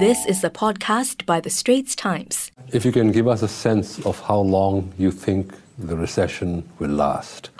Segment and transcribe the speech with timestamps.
[0.00, 2.50] This is a podcast by The Straits Times.
[2.72, 6.88] If you can give us a sense of how long you think the recession will
[6.88, 7.50] last.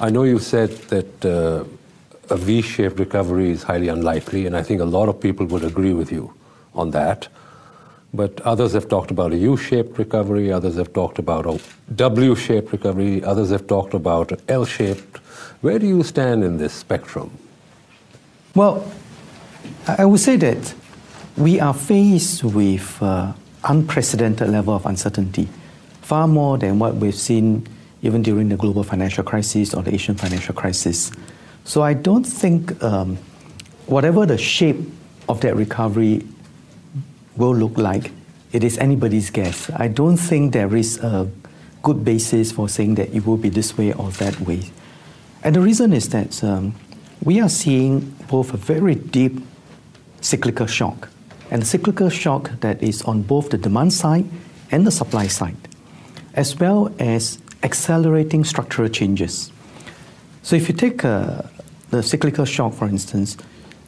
[0.00, 1.64] I know you said that uh,
[2.30, 5.64] a V shaped recovery is highly unlikely, and I think a lot of people would
[5.64, 6.32] agree with you
[6.74, 7.28] on that.
[8.14, 11.60] But others have talked about a U shaped recovery, others have talked about a
[11.94, 15.18] W shaped recovery, others have talked about an L shaped.
[15.60, 17.30] Where do you stand in this spectrum?
[18.54, 18.90] Well,
[19.86, 20.74] I would say that
[21.36, 23.32] we are faced with uh,
[23.64, 25.48] unprecedented level of uncertainty,
[26.02, 27.66] far more than what we've seen
[28.02, 31.12] even during the global financial crisis or the Asian financial crisis.
[31.64, 33.16] So I don't think um,
[33.86, 34.76] whatever the shape
[35.28, 36.26] of that recovery
[37.36, 38.10] will look like,
[38.52, 39.70] it is anybody's guess.
[39.70, 41.30] I don't think there is a
[41.82, 44.70] good basis for saying that it will be this way or that way.
[45.44, 46.74] And the reason is that um,
[47.22, 49.40] we are seeing both a very deep
[50.20, 51.08] cyclical shock
[51.52, 54.24] and the cyclical shock that is on both the demand side
[54.70, 55.68] and the supply side,
[56.32, 59.52] as well as accelerating structural changes.
[60.40, 61.42] So if you take uh,
[61.90, 63.36] the cyclical shock, for instance,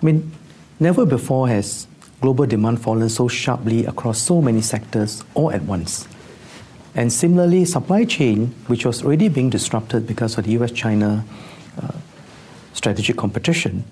[0.02, 0.30] I mean,
[0.78, 1.86] never before has
[2.20, 6.06] global demand fallen so sharply across so many sectors all at once.
[6.94, 11.24] And similarly, supply chain, which was already being disrupted because of the US-China
[11.82, 11.88] uh,
[12.74, 13.84] strategic competition,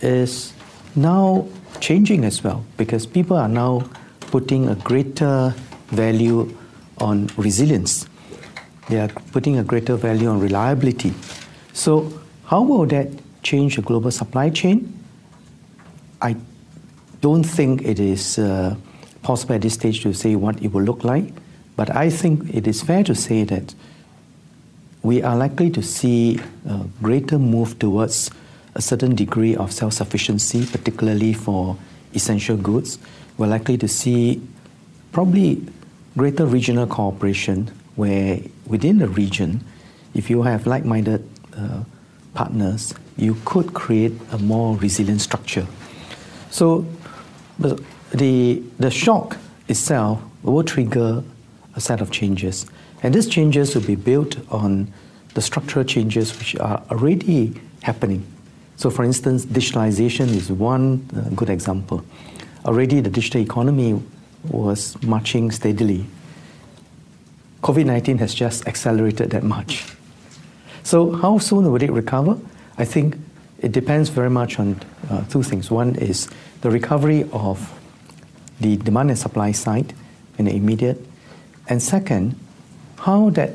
[0.00, 0.52] is
[0.96, 1.46] now
[1.80, 3.84] changing as well because people are now
[4.20, 5.54] putting a greater
[5.88, 6.56] value
[6.98, 8.06] on resilience.
[8.88, 11.12] They are putting a greater value on reliability.
[11.72, 12.12] So,
[12.46, 13.08] how will that
[13.42, 14.92] change the global supply chain?
[16.20, 16.36] I
[17.20, 18.76] don't think it is uh,
[19.22, 21.32] possible at this stage to say what it will look like,
[21.76, 23.74] but I think it is fair to say that
[25.02, 28.30] we are likely to see a greater move towards
[28.74, 31.76] a certain degree of self sufficiency, particularly for
[32.14, 32.98] essential goods.
[33.36, 34.42] We're likely to see
[35.12, 35.66] probably
[36.16, 39.64] greater regional cooperation where within the region,
[40.14, 41.84] if you have like minded uh,
[42.34, 45.66] partners, you could create a more resilient structure.
[46.50, 46.86] So
[47.58, 49.36] the, the shock
[49.68, 51.22] itself will trigger
[51.74, 52.66] a set of changes.
[53.02, 54.92] And these changes will be built on
[55.34, 58.26] the structural changes which are already happening
[58.82, 62.04] so, for instance, digitalization is one uh, good example.
[62.64, 64.02] Already, the digital economy
[64.48, 66.04] was marching steadily.
[67.62, 69.84] COVID 19 has just accelerated that much.
[70.82, 72.36] So, how soon will it recover?
[72.76, 73.16] I think
[73.60, 75.70] it depends very much on uh, two things.
[75.70, 76.28] One is
[76.62, 77.72] the recovery of
[78.60, 79.94] the demand and supply side
[80.38, 80.98] in the immediate,
[81.68, 82.34] and second,
[82.98, 83.50] how that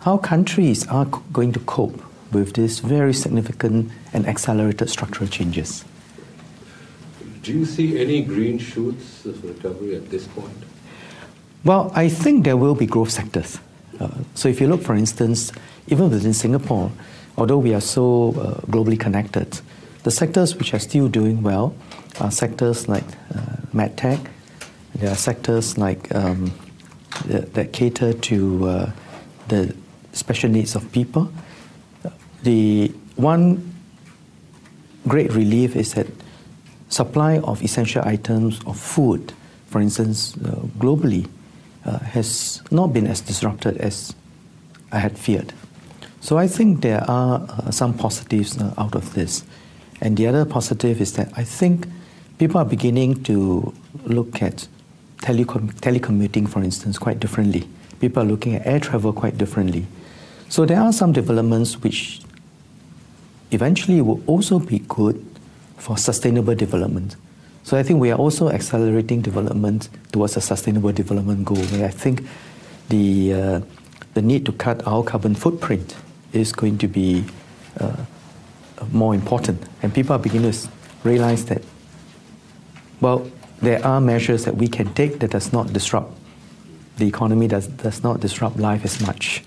[0.00, 2.02] how countries are going to cope
[2.32, 5.84] with this very significant and accelerated structural changes.
[7.42, 10.64] Do you see any green shoots of recovery at this point?
[11.64, 13.58] Well, I think there will be growth sectors.
[13.98, 15.52] Uh, so if you look, for instance,
[15.88, 16.92] even within Singapore,
[17.36, 19.60] although we are so uh, globally connected,
[20.02, 21.74] the sectors which are still doing well
[22.20, 23.04] are sectors like
[23.34, 24.24] uh, medtech.
[24.94, 26.52] There are sectors like um,
[27.26, 28.92] that, that, cater to uh,
[29.48, 29.74] the
[30.12, 31.32] special needs of people.
[32.42, 33.74] The one
[35.08, 36.06] great relief is that
[36.88, 39.32] supply of essential items of food,
[39.66, 41.28] for instance, uh, globally,
[41.84, 44.14] uh, has not been as disrupted as
[44.92, 45.52] I had feared.
[46.20, 49.44] So I think there are uh, some positives uh, out of this.
[50.00, 51.86] And the other positive is that I think
[52.38, 53.72] people are beginning to
[54.04, 54.68] look at
[55.22, 57.68] telecom- telecommuting, for instance, quite differently.
[58.00, 59.86] People are looking at air travel quite differently.
[60.48, 62.20] So there are some developments which
[63.50, 65.24] eventually will also be good
[65.76, 67.16] for sustainable development.
[67.62, 72.26] So I think we are also accelerating development towards a sustainable development goal I think
[72.88, 73.60] the, uh,
[74.14, 75.94] the need to cut our carbon footprint
[76.32, 77.24] is going to be
[77.78, 77.96] uh,
[78.92, 79.62] more important.
[79.82, 80.68] And people are beginning to
[81.04, 81.62] realize that,
[83.00, 83.30] well,
[83.60, 86.12] there are measures that we can take that does not disrupt
[86.96, 89.44] the economy, does, does not disrupt life as much.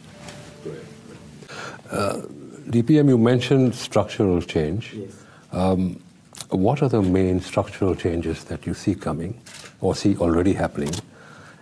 [1.90, 2.22] Uh,
[2.70, 4.94] DPM, you mentioned structural change.
[4.94, 5.26] Yes.
[5.52, 6.02] Um,
[6.50, 9.40] what are the main structural changes that you see coming
[9.80, 10.94] or see already happening?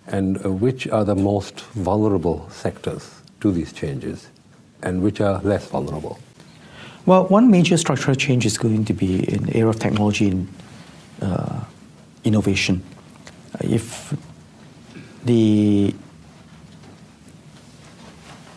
[0.07, 4.27] And uh, which are the most vulnerable sectors to these changes
[4.81, 6.19] and which are less vulnerable?
[7.05, 10.47] Well, one major structural change is going to be in the area of technology and
[11.21, 11.61] uh,
[12.23, 12.83] innovation.
[13.61, 14.13] If
[15.25, 15.93] the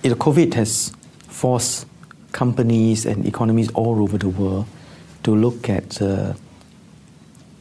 [0.03, 0.93] if COVID has
[1.29, 1.87] forced
[2.33, 4.67] companies and economies all over the world
[5.23, 6.35] to look at uh,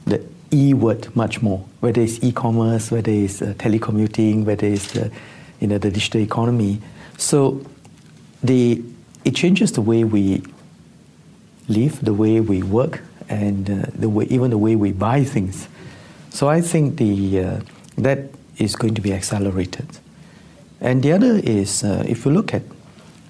[0.06, 5.12] the E word much more, whether it's e-commerce, whether it's uh, telecommuting, whether it's the,
[5.60, 6.82] you know, the digital economy.
[7.18, 7.64] So
[8.44, 8.82] the,
[9.24, 10.44] it changes the way we
[11.68, 15.68] live, the way we work, and uh, the way, even the way we buy things.
[16.32, 17.60] So I think the, uh,
[17.98, 18.20] that
[18.58, 19.88] is going to be accelerated.
[20.82, 22.64] And the other is, uh, if you look at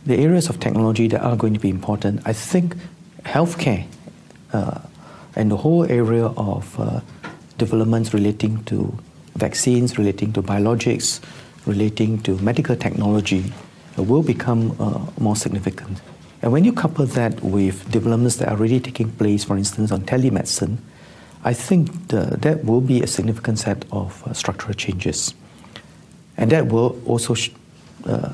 [0.06, 2.76] the areas of technology that are going to be important, I think
[3.24, 3.86] healthcare
[4.54, 4.80] uh,
[5.36, 7.02] and the whole area of uh,
[7.58, 8.98] developments relating to
[9.36, 11.22] vaccines, relating to biologics,
[11.66, 13.54] relating to medical technology
[13.98, 16.02] uh, will become uh, more significant.
[16.42, 20.02] And when you couple that with developments that are already taking place, for instance, on
[20.02, 20.78] telemedicine,
[21.44, 25.34] I think the, that will be a significant set of uh, structural changes.
[26.38, 27.52] And that will also sh-
[28.06, 28.34] uh,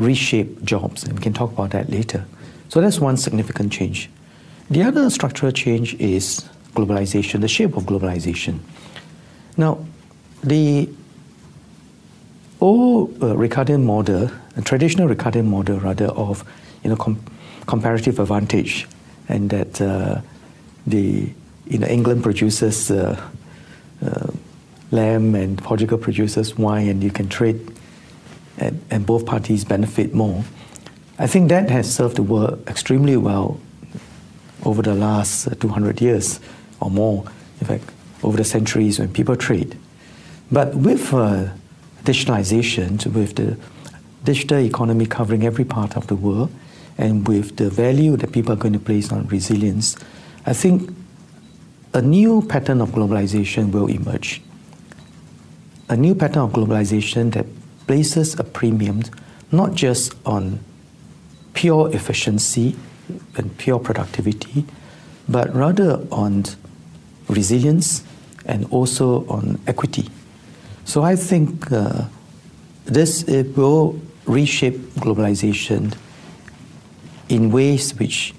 [0.00, 2.24] reshape jobs, and we can talk about that later.
[2.68, 4.10] So that's one significant change.
[4.70, 8.60] The other structural change is globalization, the shape of globalization.
[9.56, 9.84] Now,
[10.42, 10.88] the
[12.60, 16.44] old uh, Ricardian model, a traditional Ricardian model rather of
[16.82, 17.22] you know, com-
[17.66, 18.86] comparative advantage,
[19.28, 20.20] and that uh,
[20.86, 21.30] the
[21.66, 23.20] you know, England produces uh,
[24.04, 24.26] uh,
[24.90, 27.60] lamb and Portugal produces wine, and you can trade,
[28.60, 30.44] and, and both parties benefit more.
[31.18, 33.60] I think that has served the world extremely well
[34.64, 36.40] over the last uh, 200 years
[36.80, 37.24] or more,
[37.60, 37.90] in fact,
[38.22, 39.76] over the centuries when people trade.
[40.52, 41.48] But with uh,
[42.04, 43.56] digitalization, with the
[44.24, 46.50] digital economy covering every part of the world,
[46.98, 49.96] and with the value that people are going to place on resilience,
[50.44, 50.94] I think
[51.94, 54.42] a new pattern of globalization will emerge.
[55.88, 57.46] A new pattern of globalization that
[57.90, 59.02] places a premium
[59.50, 60.60] not just on
[61.54, 62.76] pure efficiency
[63.36, 64.64] and pure productivity,
[65.28, 66.44] but rather on
[67.28, 68.04] resilience
[68.46, 70.08] and also on equity.
[70.84, 72.04] So I think uh,
[72.84, 73.24] this
[73.56, 75.96] will reshape globalization
[77.28, 78.34] in ways which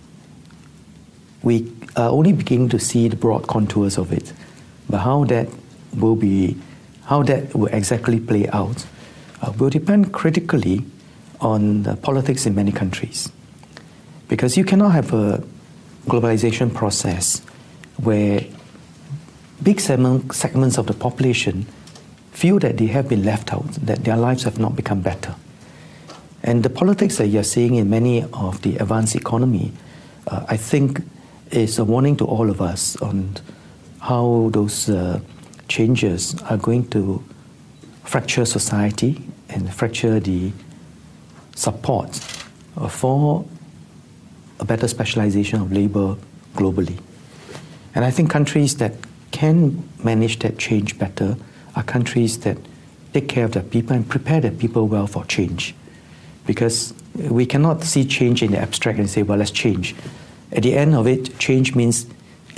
[1.44, 4.32] we are only beginning to see the broad contours of it.
[4.90, 5.50] But how that
[5.94, 6.56] will be,
[7.04, 8.86] how that will exactly play out,
[9.42, 10.86] uh, will depend critically
[11.40, 13.32] on the politics in many countries.
[14.28, 15.44] Because you cannot have a
[16.08, 17.40] globalization process
[17.98, 18.44] where
[19.62, 21.66] big segments of the population
[22.32, 25.36] feel that they have been left out, that their lives have not become better.
[26.44, 29.74] And the politics that you're seeing in many of the advanced economy,
[30.28, 31.02] uh, I think,
[31.52, 33.36] is a warning to all of us on
[34.00, 35.20] how those uh,
[35.68, 37.24] changes are going to
[38.04, 39.22] fracture society
[39.52, 40.52] and fracture the
[41.56, 42.16] support
[42.90, 43.46] for
[44.60, 46.16] a better specialization of labor
[46.56, 46.98] globally.
[47.94, 48.94] And I think countries that
[49.32, 51.38] can manage that change better
[51.76, 52.58] are countries that
[53.14, 55.76] take care of their people and prepare their people well for change
[56.46, 59.96] because we cannot see change in the abstract and say, well, let's change.
[60.52, 62.06] At the end of it, change means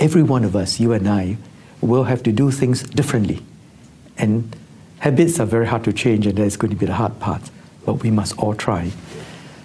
[0.00, 1.36] every one of us, you and I,
[1.80, 3.42] will have to do things differently.
[4.16, 4.56] And
[5.04, 7.42] habits are very hard to change, and that's going to be the hard part,
[7.84, 8.90] but we must all try.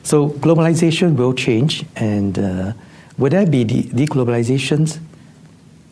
[0.03, 2.73] So, globalization will change, and uh,
[3.17, 4.99] will there be de- deglobalizations?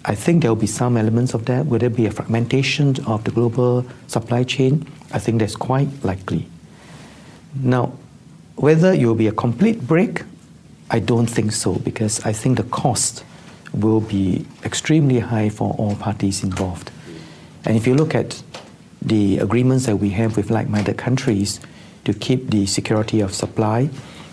[0.03, 1.65] I think there will be some elements of that.
[1.65, 4.85] Will there be a fragmentation of the global supply chain?
[5.13, 6.45] I think that's quite likely.
[7.55, 7.93] Now,
[8.57, 10.23] whether it will be a complete break,
[10.91, 13.23] I don't think so because I think the cost
[13.73, 16.91] will be extremely high for all parties involved.
[17.63, 18.43] And if you look at
[19.07, 21.59] the agreements that we have with like minded countries
[22.05, 23.89] to keep the security of supply,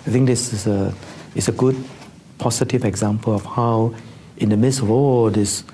[0.07, 0.95] I think this is a,
[1.35, 1.76] is a good
[2.38, 3.95] positive example of how,
[4.37, 5.64] in the midst of all these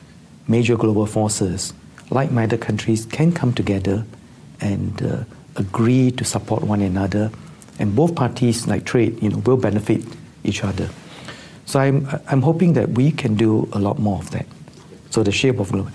[0.49, 1.73] major global forces,
[2.11, 4.05] like minded countries can come together
[4.61, 5.25] and uh,
[5.57, 7.31] agree to support one another
[7.79, 10.05] and both parties, like trade, you know, will benefit
[10.45, 10.89] each other.
[11.65, 14.47] So I'm, I'm hoping that we can do a lot more of that.
[15.11, 15.91] So the shape of global.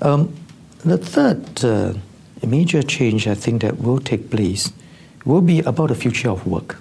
[0.00, 0.34] Um,
[0.84, 1.94] the third uh,
[2.46, 4.72] major change I think that will take place
[5.24, 6.76] will be about the future of work.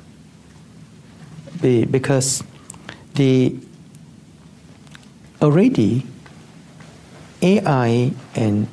[1.62, 2.44] Be, because
[3.16, 3.58] the
[5.42, 6.06] already
[7.42, 8.68] AI and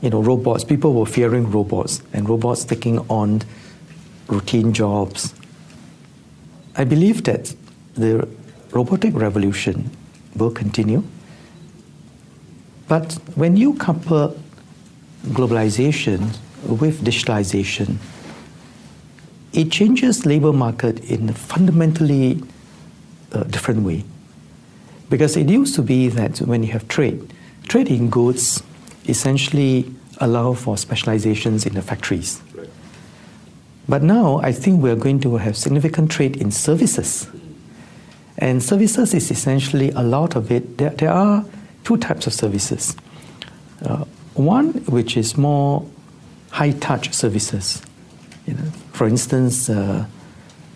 [0.00, 3.42] you know robots, people were fearing robots and robots taking on
[4.28, 5.34] routine jobs.
[6.76, 7.54] I believe that
[7.94, 8.28] the
[8.70, 9.90] robotic revolution
[10.36, 11.02] will continue.
[12.88, 14.36] But when you couple
[15.28, 17.96] globalization with digitalization,
[19.52, 22.42] it changes labor market in a fundamentally
[23.32, 24.04] uh, different way.
[25.08, 27.32] Because it used to be that when you have trade,
[27.68, 28.62] trade in goods,
[29.08, 32.40] essentially allow for specializations in the factories.
[33.88, 37.28] But now I think we're going to have significant trade in services.
[38.38, 40.78] And services is essentially a lot of it.
[40.78, 41.44] There, there are
[41.82, 42.96] two types of services.
[43.84, 45.86] Uh, one which is more
[46.50, 47.82] high touch services.
[48.46, 50.06] You know, for instance, uh,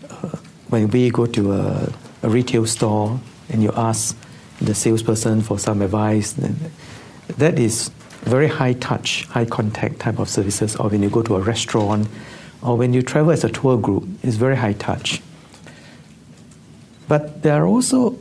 [0.09, 0.29] uh,
[0.69, 1.93] when we go to a,
[2.23, 3.19] a, retail store
[3.49, 4.17] and you ask
[4.59, 6.35] the salesperson for some advice,
[7.37, 7.89] that is
[8.21, 10.75] very high touch, high contact type of services.
[10.75, 12.07] Or when you go to a restaurant,
[12.61, 15.21] or when you travel as a tour group, it's very high touch.
[17.07, 18.17] But there are also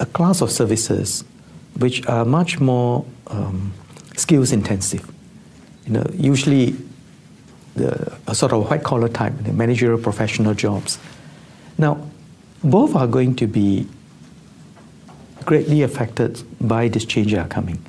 [0.00, 1.24] a class of services
[1.78, 3.72] which are much more um,
[4.16, 5.10] skills intensive.
[5.86, 6.76] You know, usually
[7.74, 10.98] the, a sort of white collar type, the managerial professional jobs.
[11.78, 12.06] Now,
[12.62, 13.86] both are going to be
[15.44, 17.84] greatly affected by this change that are coming.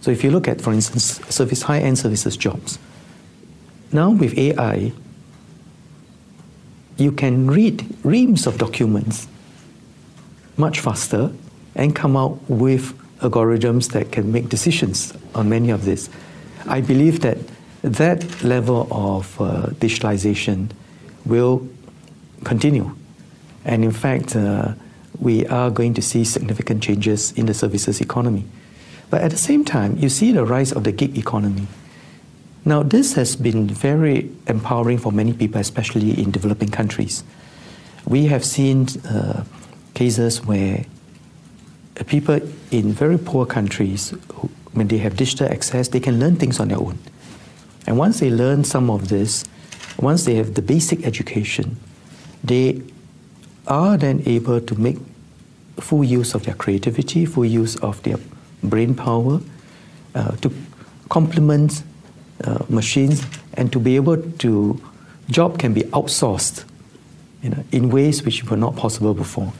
[0.00, 2.78] So if you look at, for instance, service high-end services jobs,
[3.92, 4.92] now with AI,
[6.96, 9.26] you can read reams of documents
[10.56, 11.32] much faster
[11.74, 16.08] and come out with algorithms that can make decisions on many of this.
[16.66, 17.38] I believe that
[17.82, 20.70] that level of uh, digitalization
[21.24, 21.66] will
[22.44, 22.94] continue.
[23.64, 24.74] And in fact, uh,
[25.18, 28.44] we are going to see significant changes in the services economy.
[29.10, 31.66] But at the same time, you see the rise of the gig economy.
[32.64, 37.24] Now, this has been very empowering for many people, especially in developing countries.
[38.06, 39.44] We have seen uh,
[39.94, 40.84] cases where
[42.10, 42.40] people
[42.70, 46.68] in very poor countries, who, when they have digital access, they can learn things on
[46.68, 46.98] their own.
[47.86, 49.44] And once they learn some of this,
[49.98, 51.76] once they have the basic education,
[52.44, 52.82] they
[53.66, 54.98] are then able to make
[55.78, 58.18] full use of their creativity, full use of their
[58.62, 59.40] brain power
[60.14, 60.52] uh, to
[61.08, 61.82] complement
[62.44, 63.24] uh, machines
[63.54, 64.80] and to be able to,
[65.30, 66.64] job can be outsourced
[67.42, 69.52] you know, in ways which were not possible before.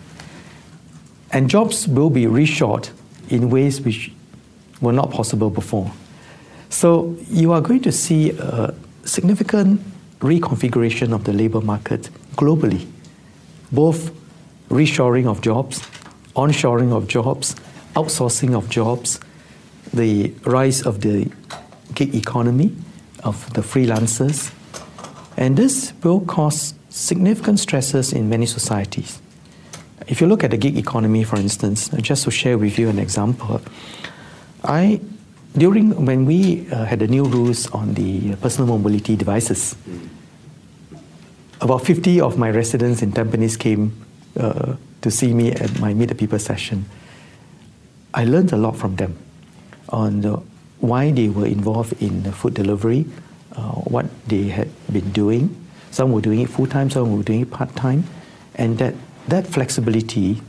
[1.33, 2.91] And jobs will be reshored
[3.29, 4.13] in ways which
[4.81, 5.93] were not possible before.
[6.71, 9.81] So you are going to see a significant
[10.21, 12.87] reconfiguration of the labor market globally,
[13.73, 14.13] both
[14.69, 15.81] reshoring of jobs,
[16.37, 17.57] onshoring of jobs,
[17.95, 19.21] outsourcing of jobs,
[19.93, 21.31] the rise of the
[21.95, 22.75] gig economy,
[23.25, 24.53] of the freelancers,
[25.37, 29.21] and this will cause significant stresses in many societies.
[30.11, 32.99] If you look at the gig economy, for instance, just to share with you an
[32.99, 33.63] example,
[34.65, 35.01] I
[35.57, 39.77] during when we uh, had the new rules on the personal mobility devices,
[41.61, 43.95] about 50 of my residents in Tampines came
[44.37, 46.87] uh, to see me at my Meet the People session.
[48.13, 49.17] I learned a lot from them
[49.91, 50.43] on the,
[50.81, 53.07] why they were involved in the food delivery,
[53.55, 55.55] uh, what they had been doing.
[55.93, 58.05] Some were doing it full time, some were doing it part time,
[58.57, 58.95] and that
[59.31, 60.41] that flexibility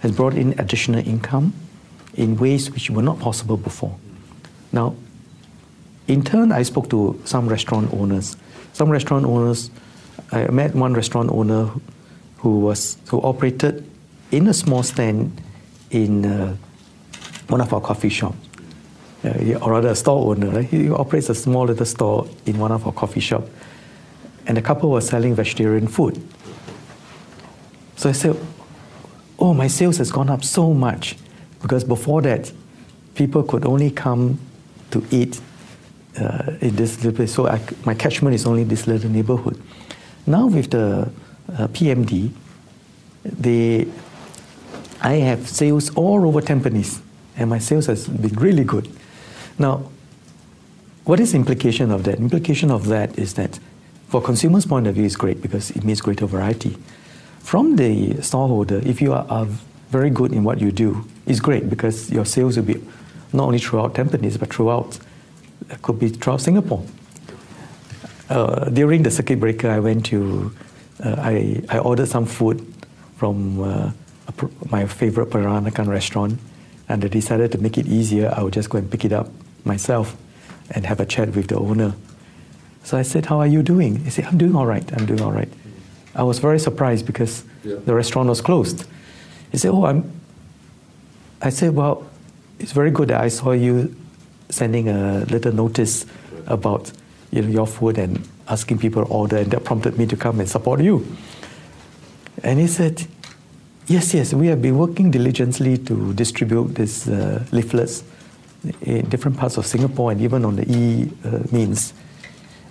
[0.00, 1.52] has brought in additional income
[2.14, 3.96] in ways which were not possible before.
[4.72, 4.94] Now,
[6.06, 8.36] in turn, I spoke to some restaurant owners.
[8.72, 9.70] Some restaurant owners,
[10.32, 11.70] I met one restaurant owner
[12.38, 13.84] who was who operated
[14.30, 15.40] in a small stand
[15.90, 16.56] in uh,
[17.48, 18.36] one of our coffee shops,
[19.24, 20.50] uh, or rather a store owner.
[20.50, 20.66] Right?
[20.66, 23.44] He operates a small little store in one of our coffee shop,
[24.46, 26.22] and the couple was selling vegetarian food.
[28.04, 28.36] So I said,
[29.38, 31.16] "Oh, my sales has gone up so much
[31.62, 32.52] because before that,
[33.14, 34.38] people could only come
[34.90, 35.40] to eat
[36.20, 37.32] uh, in this little place.
[37.32, 39.58] So I, my catchment is only this little neighborhood.
[40.26, 41.10] Now with the
[41.48, 42.30] uh, PMD,
[43.24, 43.86] they,
[45.00, 47.00] I have sales all over Tampines,
[47.38, 48.86] and my sales has been really good.
[49.58, 49.82] Now,
[51.04, 52.18] what is the implication of that?
[52.18, 53.58] Implication of that is that
[54.08, 56.76] for consumers' point of view, it's great because it means greater variety.
[57.44, 59.46] From the stallholder, if you are, are
[59.90, 62.82] very good in what you do, it's great because your sales will be
[63.34, 64.98] not only throughout Tampines, but throughout,
[65.82, 66.82] could be throughout Singapore.
[68.30, 70.54] Uh, during the circuit breaker, I went to,
[71.04, 72.66] uh, I, I ordered some food
[73.18, 73.92] from uh,
[74.70, 76.40] my favorite Peranakan restaurant,
[76.88, 79.28] and I decided to make it easier, I would just go and pick it up
[79.66, 80.16] myself
[80.70, 81.94] and have a chat with the owner.
[82.84, 84.02] So I said, How are you doing?
[84.04, 85.50] He said, I'm doing all right, I'm doing all right.
[86.14, 87.76] I was very surprised because yeah.
[87.84, 88.86] the restaurant was closed.
[89.50, 90.10] He said, Oh, I'm.
[91.42, 92.06] I said, Well,
[92.58, 93.94] it's very good that I saw you
[94.48, 96.06] sending a little notice
[96.46, 96.92] about
[97.30, 100.38] you know, your food and asking people to order, and that prompted me to come
[100.40, 101.04] and support you.
[102.42, 103.06] And he said,
[103.86, 108.02] Yes, yes, we have been working diligently to distribute these uh, leaflets
[108.80, 111.92] in different parts of Singapore and even on the E uh, means.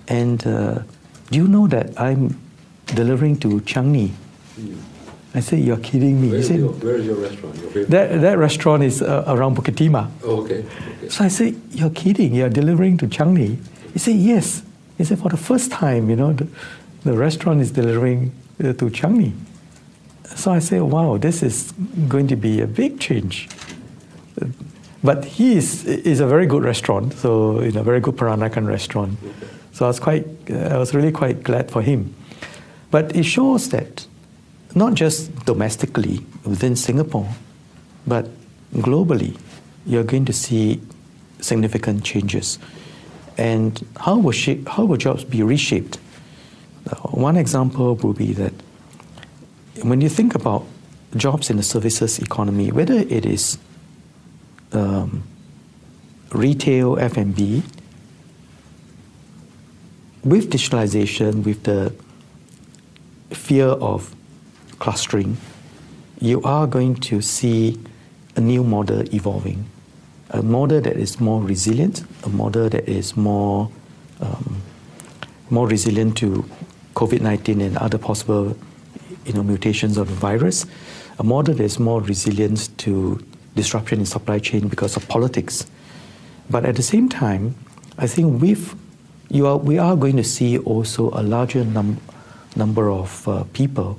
[0.08, 0.82] And uh,
[1.30, 2.36] do you know that I'm
[2.86, 4.10] delivering to Changi?
[5.34, 6.28] I said, You're kidding me.
[6.28, 7.56] He said, your, where's your restaurant?
[7.56, 10.10] Your that, that restaurant is uh, around Bukit Timah.
[10.22, 10.64] Oh, okay.
[10.98, 11.08] okay.
[11.08, 13.58] So I said, You're kidding, you're delivering to Changi.
[13.92, 14.62] He said, Yes.
[14.96, 16.46] He said, For the first time, you know, the,
[17.02, 19.32] the restaurant is delivering uh, to Changi.
[20.36, 21.72] So I said, Wow, this is
[22.08, 23.48] going to be a big change.
[25.02, 29.18] But he is, is a very good restaurant, so in a very good Peranakan restaurant.
[29.72, 32.14] So I was quite, I was really quite glad for him.
[32.94, 34.06] But it shows that
[34.76, 37.28] not just domestically within Singapore,
[38.06, 38.28] but
[38.72, 39.36] globally,
[39.84, 40.80] you're going to see
[41.40, 42.60] significant changes.
[43.36, 45.98] And how will, shape, how will jobs be reshaped?
[46.88, 48.54] Uh, one example will be that
[49.82, 50.64] when you think about
[51.16, 53.58] jobs in the services economy, whether it is
[54.70, 55.24] um,
[56.30, 57.64] retail, F&B,
[60.22, 61.92] with digitalization, with the
[63.30, 64.14] fear of
[64.78, 65.36] clustering,
[66.20, 67.78] you are going to see
[68.36, 69.64] a new model evolving.
[70.30, 73.70] A model that is more resilient, a model that is more,
[74.20, 74.60] um,
[75.50, 76.44] more resilient to
[76.94, 78.56] COVID 19 and other possible
[79.24, 80.66] you know, mutations of the virus,
[81.18, 85.66] a model that is more resilient to disruption in supply chain because of politics.
[86.50, 87.54] But at the same time,
[87.98, 88.74] I think with
[89.30, 92.00] you are, we are going to see also a larger num-
[92.56, 93.98] number of uh, people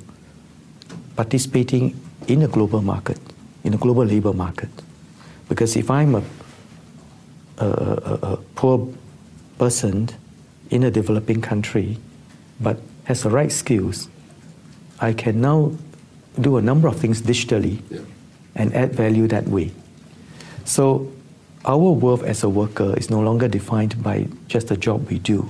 [1.15, 3.19] participating in a global market,
[3.63, 4.69] in a global labor market.
[5.49, 6.23] Because if I'm a,
[7.57, 8.87] a, a, poor
[9.57, 10.09] person
[10.69, 11.97] in a developing country,
[12.59, 14.09] but has the right skills,
[14.99, 15.71] I can now
[16.39, 17.99] do a number of things digitally Yeah.
[18.55, 19.71] and add value that way.
[20.65, 21.11] So
[21.63, 25.49] our worth as a worker is no longer defined by just the job we do,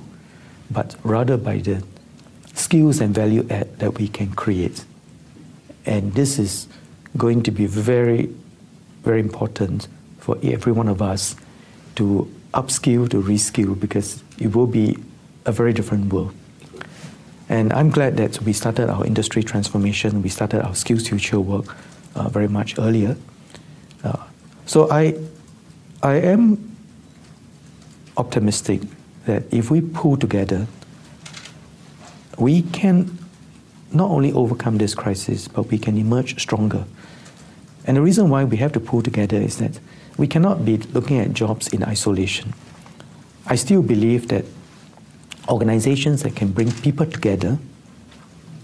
[0.69, 1.83] but rather by the
[2.55, 4.83] skills and value add that we can create.
[5.85, 6.67] And this is
[7.15, 8.33] going to be very,
[9.03, 9.87] very important
[10.17, 11.35] for every one of us
[11.95, 14.97] to upskill, to reskill, because it will be
[15.45, 16.33] a very different world.
[17.47, 21.75] And I'm glad that we started our industry transformation, we started our skills future work
[22.15, 23.15] uh, very much earlier.
[24.03, 24.17] Uh,
[24.65, 25.15] so I,
[26.01, 26.75] I am
[28.17, 28.81] optimistic
[29.25, 30.65] that if we pull together,
[32.37, 33.17] we can
[33.91, 36.85] not only overcome this crisis, but we can emerge stronger.
[37.85, 39.79] And the reason why we have to pull together is that
[40.17, 42.53] we cannot be looking at jobs in isolation.
[43.45, 44.45] I still believe that
[45.47, 47.57] organizations that can bring people together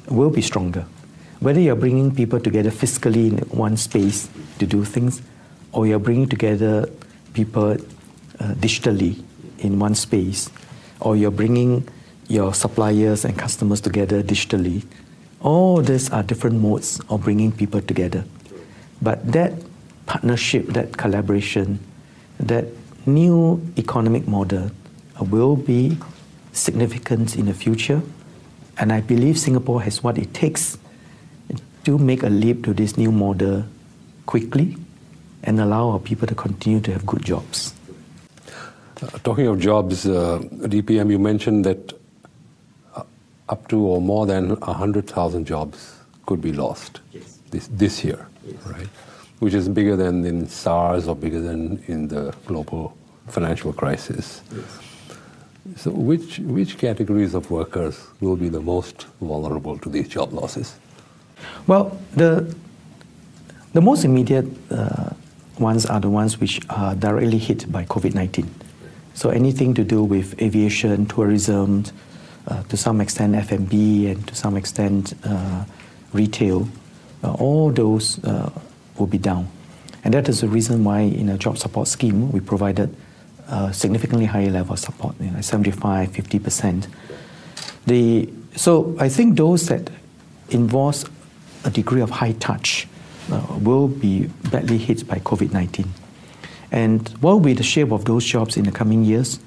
[0.10, 0.86] will be stronger.
[1.39, 4.29] Whether you're bringing people together physically in one space
[4.60, 5.21] to do things,
[5.71, 6.89] or you're bringing together
[7.34, 7.77] people uh,
[8.55, 9.23] digitally
[9.60, 10.49] in one space,
[10.99, 11.88] or you're bringing
[12.31, 14.83] your suppliers and customers together digitally,
[15.41, 18.23] all these are different modes of bringing people together.
[19.01, 19.53] But that
[20.05, 21.79] partnership, that collaboration,
[22.39, 22.65] that
[23.05, 24.71] new economic model
[25.19, 25.97] will be
[26.53, 28.01] significant in the future.
[28.77, 30.77] And I believe Singapore has what it takes
[31.83, 33.65] to make a leap to this new model
[34.25, 34.77] quickly
[35.43, 37.73] and allow our people to continue to have good jobs.
[39.01, 40.39] Uh, talking of jobs, uh,
[40.69, 42.00] DPM, you mentioned that
[43.51, 47.39] up to or more than 100,000 jobs could be lost Yes.
[47.51, 48.27] this, this year,
[48.65, 48.87] right?
[49.39, 52.95] Which is bigger than in SARS or bigger than in the global
[53.27, 54.41] financial crisis.
[55.75, 60.75] So, which, which categories of workers will be the most vulnerable to these job losses?
[61.67, 62.55] Well, the,
[63.73, 65.11] the most immediate uh,
[65.59, 68.49] ones are the ones which are directly hit by COVID 19.
[69.13, 71.91] So anything to do with aviation, tourism, uh,
[72.47, 75.65] to some extent F&B, and to some extent uh,
[76.13, 76.67] retail,
[77.23, 78.49] uh, all those uh,
[78.97, 79.47] will be down.
[80.04, 82.95] And that is the reason why in a job support scheme we provided
[83.47, 86.88] a significantly higher level of support, you know, 75, 50%.
[87.86, 89.89] The, so I think those that
[90.49, 91.06] involves
[91.63, 92.88] a degree of high touch
[93.32, 95.88] uh, will be badly hit by COVID 19.
[96.71, 99.39] And what will be the shape of those jobs in the coming years?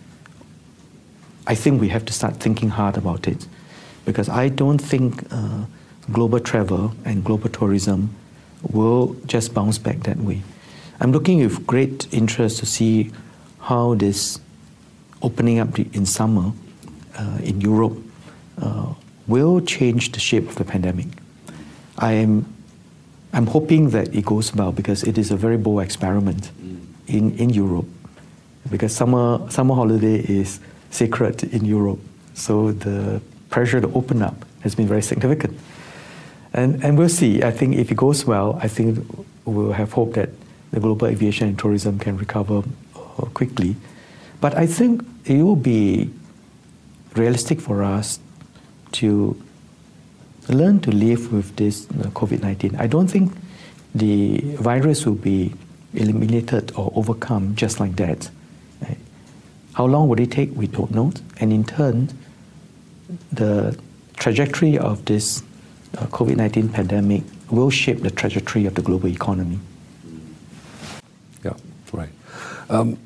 [1.46, 3.46] I think we have to start thinking hard about it
[4.04, 5.64] because I don't think uh,
[6.12, 8.14] global travel and global tourism
[8.72, 10.42] will just bounce back that way.
[11.00, 13.10] I'm looking with great interest to see
[13.60, 14.40] how this
[15.22, 16.52] opening up in summer
[17.18, 17.96] uh, in Europe
[18.60, 18.94] uh,
[19.26, 21.08] will change the shape of the pandemic.
[21.98, 22.46] I am
[23.32, 26.52] I'm hoping that it goes well because it is a very bold experiment
[27.08, 27.86] in, in Europe.
[28.70, 30.60] because summer, summer holiday is
[30.94, 31.98] sacred in Europe.
[32.34, 35.58] So the pressure to open up has been very significant.
[36.52, 37.42] And, and we'll see.
[37.42, 39.04] I think if it goes well, I think
[39.44, 40.30] we'll have hope that
[40.70, 42.62] the global aviation and tourism can recover
[42.94, 42.98] uh,
[43.34, 43.76] quickly.
[44.40, 46.10] But I think it will be
[47.14, 48.18] realistic for us
[48.92, 49.40] to
[50.48, 52.76] learn to live with this uh, COVID 19.
[52.76, 53.32] I don't think
[53.94, 55.54] the virus will be
[55.94, 58.30] eliminated or overcome just like that.
[59.74, 60.54] How long will it take?
[60.54, 61.12] We don't know.
[61.40, 62.08] And in turn,
[63.32, 63.76] the
[64.16, 65.42] trajectory of this
[65.98, 69.58] uh, COVID 19 pandemic will shape the trajectory of the global economy.
[71.44, 71.54] Yeah,
[71.92, 72.08] right.
[72.70, 72.98] Um,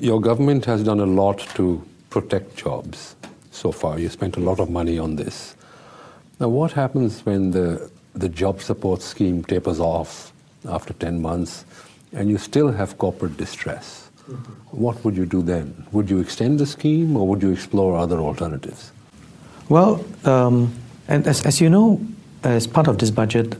[0.00, 3.14] your government has done a lot to protect jobs
[3.50, 3.98] so far.
[3.98, 5.54] You spent a lot of money on this.
[6.40, 10.32] Now, what happens when the, the job support scheme tapers off
[10.66, 11.64] after 10 months
[12.12, 14.07] and you still have corporate distress?
[14.70, 15.86] What would you do then?
[15.92, 18.92] Would you extend the scheme or would you explore other alternatives?
[19.68, 20.72] Well, um,
[21.08, 22.00] and as, as you know,
[22.42, 23.56] as part of this budget,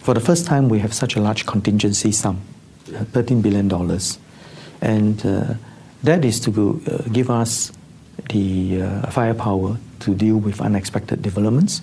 [0.00, 2.40] for the first time, we have such a large contingency sum,
[2.86, 3.70] $13 billion.
[4.80, 5.54] And uh,
[6.02, 7.72] that is to uh, give us
[8.30, 11.82] the uh, firepower to deal with unexpected developments.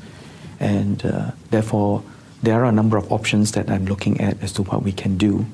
[0.60, 2.04] And uh, therefore,
[2.44, 5.18] there are a number of options that I'm looking at as to what we can
[5.18, 5.46] do.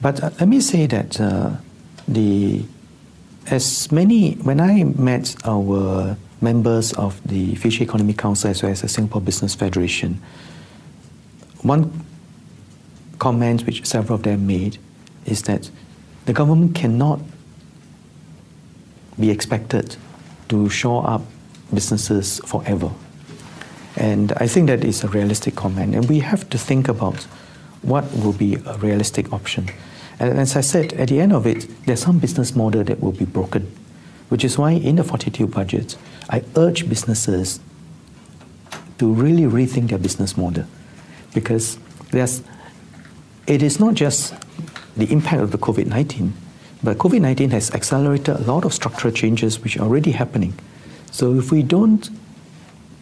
[0.00, 1.56] But uh, let me say that uh,
[2.06, 2.64] the
[3.46, 8.82] as many when I met our members of the Future Economy Council as well as
[8.82, 10.20] the Singapore Business Federation,
[11.62, 12.04] one
[13.18, 14.78] comment which several of them made
[15.24, 15.70] is that
[16.26, 17.20] the government cannot
[19.18, 19.96] be expected
[20.48, 21.22] to shore up
[21.72, 22.90] businesses forever.
[23.96, 25.94] And I think that is a realistic comment.
[25.94, 27.26] And we have to think about
[27.86, 29.68] what will be a realistic option.
[30.18, 33.12] And as I said, at the end of it, there's some business model that will
[33.12, 33.70] be broken,
[34.28, 35.96] which is why in the Fortitude budget,
[36.30, 37.60] I urge businesses
[38.98, 40.64] to really rethink their business model
[41.34, 41.78] because
[42.12, 42.42] there's,
[43.46, 44.34] it is not just
[44.96, 46.32] the impact of the COVID 19,
[46.82, 50.58] but COVID 19 has accelerated a lot of structural changes which are already happening.
[51.10, 52.08] So if we don't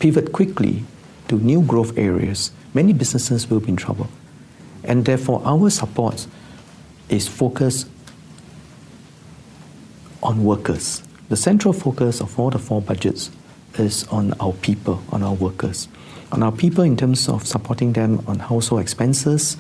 [0.01, 0.85] pivot quickly
[1.29, 4.09] to new growth areas, many businesses will be in trouble.
[4.85, 6.27] And therefore, our support
[7.09, 7.89] is focused
[10.23, 11.03] on workers.
[11.29, 13.31] The central focus of all the four budgets
[13.79, 15.89] is on our people, on our workers.
[16.33, 19.57] On our people in terms of supporting them on household expenses,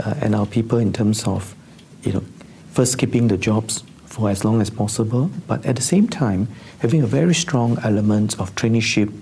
[0.00, 1.54] uh, and our people in terms of,
[2.02, 2.24] you know,
[2.70, 7.02] first keeping the jobs for as long as possible, but at the same time having
[7.02, 9.12] a very strong element of traineeship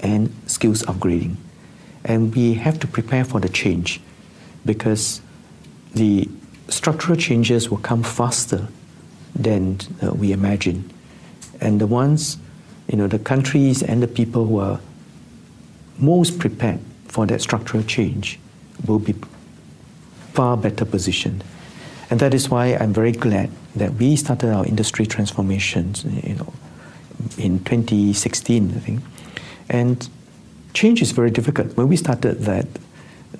[0.00, 1.36] and skills upgrading.
[2.04, 4.00] And we have to prepare for the change
[4.64, 5.20] because
[5.94, 6.28] the
[6.68, 8.68] structural changes will come faster
[9.34, 10.90] than uh, we imagine.
[11.60, 12.38] And the ones,
[12.88, 14.80] you know, the countries and the people who are
[15.98, 18.38] most prepared for that structural change
[18.86, 19.14] will be
[20.32, 21.44] far better positioned.
[22.10, 26.52] And that is why I'm very glad that we started our industry transformations, you know,
[27.38, 29.00] in 2016, I think.
[29.68, 30.08] And
[30.74, 31.76] change is very difficult.
[31.76, 32.66] When we started that,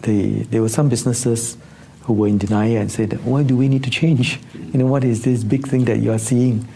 [0.00, 1.56] the, there were some businesses
[2.02, 4.40] who were in denial and said, why do we need to change?
[4.54, 6.66] You know, what is this big thing that you are seeing?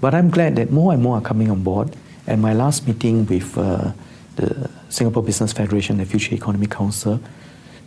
[0.00, 1.96] But I'm glad that more and more are coming on board.
[2.26, 3.92] And my last meeting with uh,
[4.36, 7.20] the Singapore Business Federation and Future Economy Council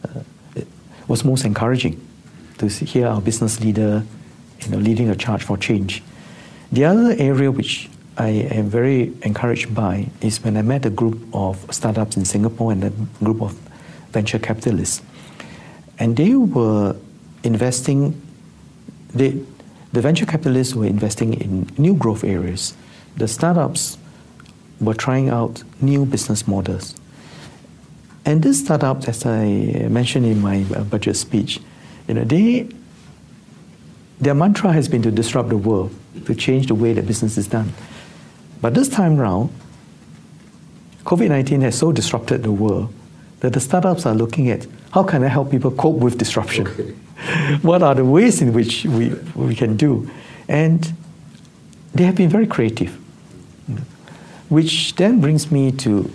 [0.03, 0.21] uh,
[1.07, 2.01] was most encouraging
[2.57, 4.03] to hear our business leader
[4.61, 6.03] you know, leading a charge for change.
[6.71, 11.19] The other area which I am very encouraged by is when I met a group
[11.33, 12.89] of startups in Singapore and a
[13.23, 13.55] group of
[14.11, 15.01] venture capitalists.
[15.99, 16.95] And they were
[17.43, 18.21] investing,
[19.13, 19.41] they,
[19.93, 22.75] the venture capitalists were investing in new growth areas.
[23.15, 23.97] The startups
[24.79, 26.95] were trying out new business models.
[28.25, 31.59] And these startups, as I mentioned in my uh, budget speech,
[32.07, 32.69] you know, they,
[34.19, 37.47] their mantra has been to disrupt the world, to change the way that business is
[37.47, 37.73] done.
[38.61, 39.49] But this time around,
[41.05, 42.93] COVID 19 has so disrupted the world
[43.39, 46.67] that the startups are looking at how can I help people cope with disruption?
[46.67, 46.93] Okay.
[47.61, 50.09] what are the ways in which we, we can do?
[50.47, 50.91] And
[51.93, 52.97] they have been very creative,
[54.49, 56.11] which then brings me to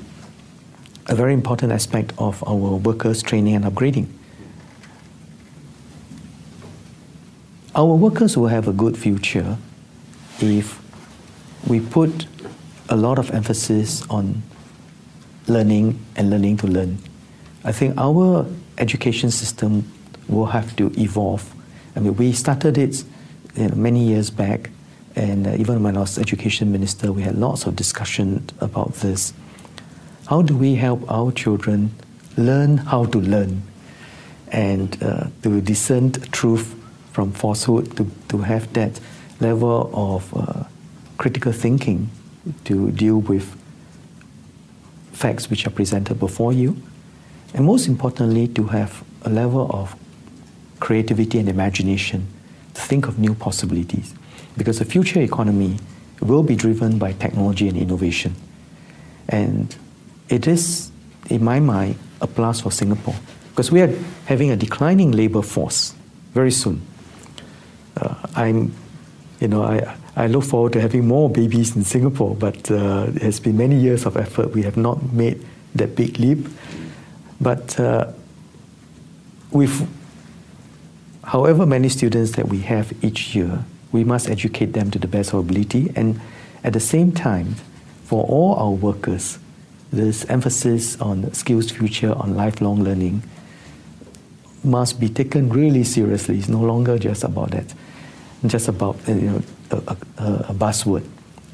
[1.06, 4.06] a very important aspect of our workers' training and upgrading.
[7.74, 9.56] Our workers will have a good future
[10.40, 10.80] if
[11.66, 12.26] we put
[12.88, 14.42] a lot of emphasis on
[15.48, 16.98] learning and learning to learn.
[17.64, 18.46] I think our
[18.78, 19.90] education system
[20.28, 21.54] will have to evolve.
[21.94, 23.04] I mean, we started it
[23.54, 24.70] you know, many years back,
[25.14, 29.32] and uh, even when I was education minister, we had lots of discussion about this.
[30.26, 31.90] How do we help our children
[32.36, 33.62] learn how to learn
[34.48, 36.74] and uh, to discern truth
[37.12, 38.98] from falsehood, to, to have that
[39.40, 40.64] level of uh,
[41.18, 42.10] critical thinking
[42.64, 43.56] to deal with
[45.12, 46.76] facts which are presented before you,
[47.54, 49.94] and most importantly, to have a level of
[50.80, 52.26] creativity and imagination
[52.74, 54.14] to think of new possibilities.
[54.56, 55.76] Because the future economy
[56.20, 58.34] will be driven by technology and innovation.
[59.28, 59.74] And
[60.28, 60.90] it is,
[61.30, 63.14] in my mind, a plus for Singapore.
[63.50, 63.94] Because we are
[64.26, 65.94] having a declining labor force
[66.32, 66.80] very soon.
[68.00, 68.74] Uh, I'm,
[69.40, 73.22] you know, I, I look forward to having more babies in Singapore, but uh, it
[73.22, 74.52] has been many years of effort.
[74.52, 76.46] We have not made that big leap.
[77.42, 78.12] But uh,
[79.50, 79.88] with
[81.24, 85.30] however many students that we have each year, we must educate them to the best
[85.30, 85.92] of our ability.
[85.96, 86.20] And
[86.62, 87.56] at the same time,
[88.04, 89.40] for all our workers,
[89.92, 93.24] this emphasis on skills future, on lifelong learning,
[94.62, 96.38] must be taken really seriously.
[96.38, 97.74] It's no longer just about that,
[98.46, 101.04] just about uh, you know, a, a, a buzzword.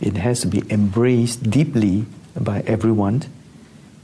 [0.01, 2.05] It has to be embraced deeply
[2.39, 3.23] by everyone.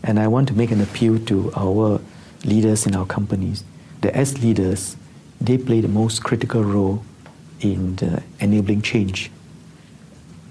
[0.05, 2.01] And I want to make an appeal to our
[2.45, 3.65] leaders in our companies
[4.03, 4.97] that as leaders,
[5.41, 7.03] they play the most critical role
[7.61, 7.99] in
[8.39, 9.31] enabling change.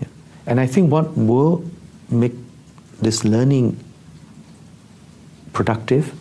[0.02, 0.08] Yeah.
[0.48, 1.64] And I think what will
[2.10, 2.34] make
[3.00, 3.78] this learning
[5.54, 6.14] productive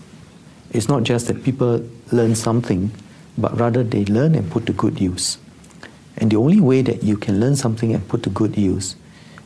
[0.72, 2.90] is not just that people learn something,
[3.38, 5.38] but rather they learn and put to good use.
[6.18, 8.94] And the only way that you can learn something and put to good use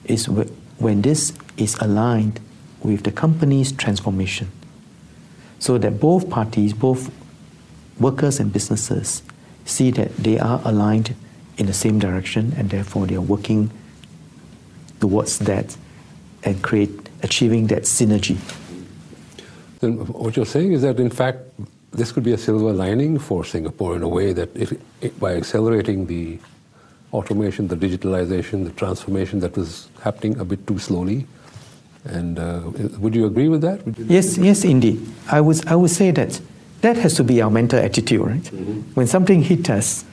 [0.05, 2.41] is when this is aligned
[2.83, 4.51] with the company's transformation.
[5.59, 7.11] So that both parties, both
[7.99, 9.23] workers and businesses,
[9.65, 11.15] see that they are aligned
[11.57, 13.71] in the same direction and therefore they are working
[15.01, 15.77] towards that
[16.45, 16.91] and create
[17.23, 18.39] achieving that synergy.
[19.81, 21.39] Then what you're saying is that in fact
[21.93, 25.35] this could be a silver lining for Singapore in a way that if, if, by
[25.35, 26.39] accelerating the
[27.13, 31.27] automation, the digitalization, the transformation that was happening a bit too slowly.
[32.07, 32.63] And uh,
[32.99, 33.81] would you agree with that?
[33.99, 35.05] yes, yes, indeed.
[35.31, 36.41] I would, I would say that
[36.83, 38.43] that has to be our mental attitude, right?
[38.43, 38.81] Mm-hmm.
[38.95, 40.05] When something hits us,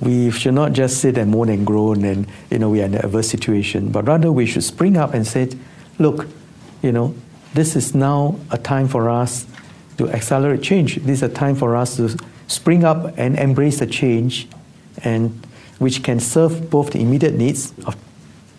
[0.00, 2.94] we should not just sit and moan and groan and you know we are in
[2.94, 5.50] an adverse situation, but rather we should spring up and say,
[5.98, 6.26] look,
[6.82, 7.14] you know,
[7.54, 9.46] this is now a time for us
[9.98, 10.96] to accelerate change.
[10.96, 14.48] This is a time for us to spring up and embrace the change,
[15.04, 15.46] and
[15.78, 17.96] which can serve both the immediate needs of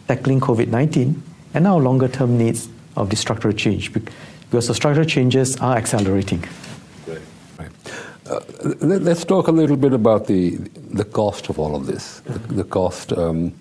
[0.07, 1.19] tackling COVID-19
[1.53, 6.43] and our longer-term needs of the structural change, because the structural changes are accelerating.
[8.25, 8.39] Uh,
[8.81, 10.51] let, us talk a little bit about the
[10.91, 12.21] the cost of all of this.
[12.21, 13.11] The, the cost.
[13.11, 13.53] Um,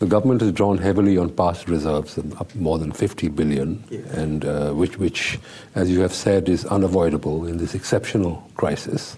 [0.00, 4.72] the government has drawn heavily on past reserves, up more than 50 billion, and uh,
[4.72, 5.38] which, which,
[5.76, 9.16] as you have said, is unavoidable in this exceptional crisis.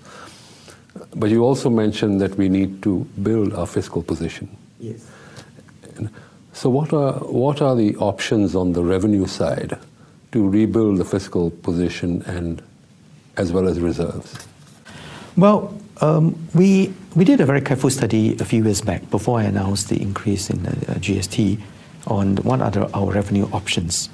[1.14, 4.54] But you also mentioned that we need to build our fiscal position.
[4.78, 5.10] Yes.
[5.96, 6.10] And
[6.56, 9.78] so, what are what are the options on the revenue side
[10.32, 12.62] to rebuild the fiscal position and
[13.36, 14.46] as well as reserves?
[15.36, 19.44] Well, um, we, we did a very careful study a few years back before I
[19.44, 21.60] announced the increase in the uh, GST
[22.06, 24.08] on what are our revenue options.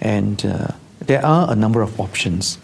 [0.00, 2.58] And uh, there are a number of options,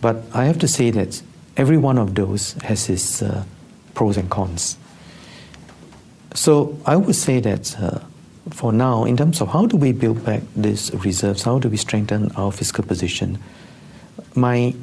[0.00, 1.20] but I have to say that
[1.56, 3.44] every one of those has its uh,
[3.94, 4.76] pros and cons.
[6.34, 7.98] So I would say that uh,
[8.50, 11.76] for now, in terms of how do we build back these reserves, how do we
[11.76, 13.38] strengthen our fiscal position,
[14.34, 14.74] my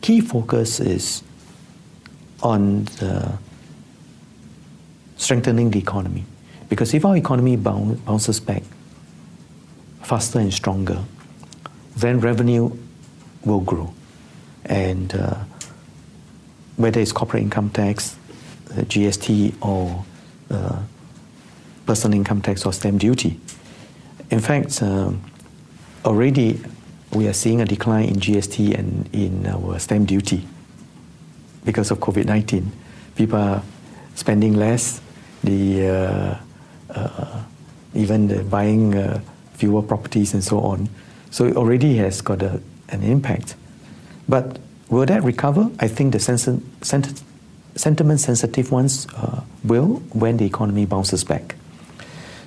[0.00, 1.22] key focus is
[2.42, 3.38] on the
[5.16, 6.24] strengthening the economy.
[6.68, 8.62] Because if our economy bounces back
[10.02, 11.02] faster and stronger,
[11.96, 12.70] then revenue
[13.44, 13.92] will grow.
[14.64, 15.36] And uh,
[16.76, 18.16] whether it's corporate income tax,
[18.70, 20.04] uh, GST, or
[20.50, 20.82] uh,
[21.86, 23.40] personal income tax or stamp duty.
[24.30, 25.22] In fact, um,
[26.04, 26.60] already
[27.12, 30.46] we are seeing a decline in GST and in our stamp duty
[31.64, 32.72] because of COVID 19.
[33.14, 33.62] People are
[34.14, 35.00] spending less,
[35.42, 36.36] the, uh,
[36.94, 37.42] uh,
[37.94, 39.20] even the buying uh,
[39.54, 40.88] fewer properties and so on.
[41.30, 43.54] So it already has got a, an impact.
[44.28, 45.70] But will that recover?
[45.78, 51.54] I think the sentiment sensitive ones uh, will when the economy bounces back.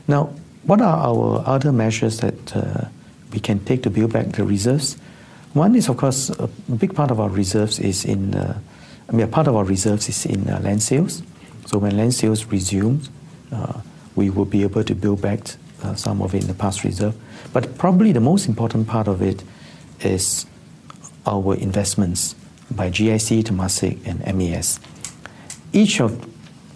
[0.09, 2.89] Now, what are our other measures that uh,
[3.31, 4.97] we can take to build back the reserves?
[5.53, 8.59] One is, of course, a big part of our reserves is in uh,
[9.09, 11.23] I mean, a part of our reserves is in uh, land sales.
[11.65, 13.01] So when land sales resume,
[13.51, 13.81] uh,
[14.15, 15.39] we will be able to build back
[15.81, 17.15] uh, some of it in the past reserve.
[17.51, 19.43] But probably the most important part of it
[20.01, 20.45] is
[21.25, 22.35] our investments
[22.69, 24.79] by GIC, Temasek, and MAS.
[25.73, 26.27] Each of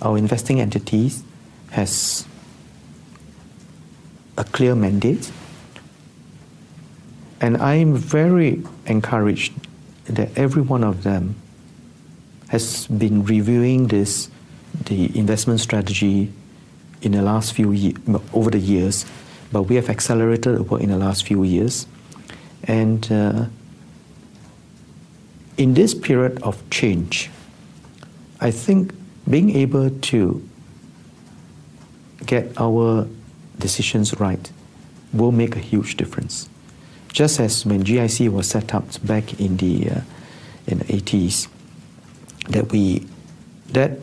[0.02, 1.24] our investing entities
[1.72, 2.26] has
[4.38, 5.32] a clear mandate,
[7.42, 9.54] and I'm very encouraged
[10.06, 11.36] that every one of them
[12.48, 14.30] has been reviewing this,
[14.86, 16.32] the investment strategy
[17.02, 17.98] in the last few years,
[18.34, 19.06] over the years,
[19.52, 21.86] but we have accelerated the work in the last few years.
[22.64, 23.46] And uh,
[25.58, 27.30] in this period of change,
[28.40, 28.94] I think
[29.30, 30.48] being able to
[32.26, 33.08] get our
[33.60, 34.52] decisions right
[35.14, 36.50] will make a huge difference.
[37.10, 40.02] Just as when GIC was set up back in the uh,
[40.66, 41.48] in the 80s,
[42.50, 43.06] that we
[43.70, 44.00] that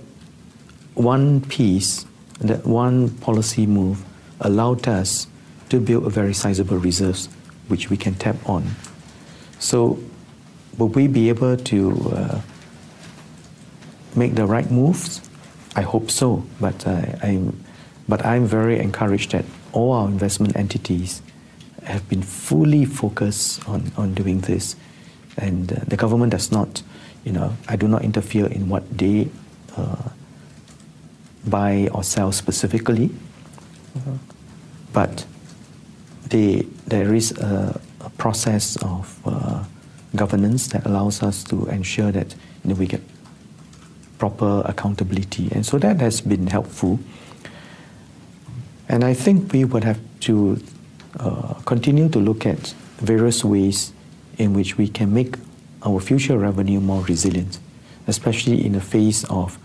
[0.95, 2.07] one piece,
[2.41, 4.05] that one policy move
[4.41, 5.27] allowed us
[5.71, 7.29] to build a very sizable reserves
[7.69, 8.65] which we can tap on.
[9.59, 9.99] So
[10.79, 12.41] will we be able to uh,
[14.17, 15.21] make the right moves?
[15.77, 17.65] I hope so, but uh, I'm,
[18.11, 21.23] but I'm very encouraged that all our investment entities
[21.85, 24.77] have been fully focused on, on doing this,
[25.39, 26.83] and uh, the government does not,
[27.25, 29.31] you know, I do not interfere in what they
[29.77, 30.11] uh,
[31.47, 33.11] buy or sell specifically,
[34.93, 35.25] but
[36.29, 39.65] they, there is a, a process of uh,
[40.17, 43.03] governance that allows us to ensure that you know, we get
[44.19, 45.49] proper accountability.
[45.53, 46.99] And so that has been helpful.
[48.91, 50.61] And I think we would have to
[51.21, 53.93] uh, continue to look at various ways
[54.37, 55.37] in which we can make
[55.87, 57.61] our future revenue more resilient,
[58.09, 59.59] especially in the face of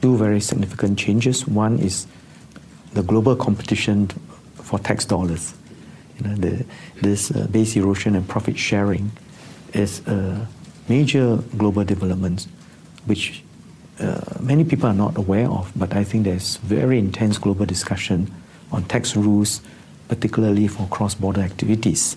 [0.00, 1.48] two very significant changes.
[1.48, 2.06] One is
[2.92, 4.06] the global competition
[4.54, 5.54] for tax dollars.
[6.20, 6.64] You know, the,
[7.02, 9.10] this uh, base erosion and profit shifting
[9.72, 10.46] is a
[10.88, 12.46] major global development
[13.06, 13.42] which
[13.98, 18.30] uh, many people are not aware of, but I think there's very intense global discussion
[18.74, 19.60] on tax rules,
[20.08, 22.16] particularly for cross-border activities.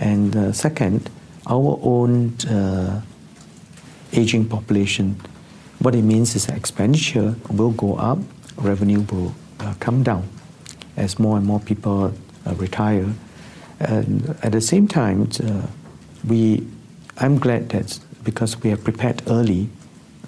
[0.00, 1.10] And uh, second,
[1.46, 3.02] our own uh,
[4.12, 5.20] aging population,
[5.78, 8.18] what it means is expenditure will go up,
[8.56, 10.28] revenue will uh, come down
[10.96, 12.14] as more and more people
[12.46, 13.12] uh, retire.
[13.78, 15.66] And at the same time, uh,
[16.26, 16.66] we,
[17.18, 19.68] I'm glad that because we are prepared early,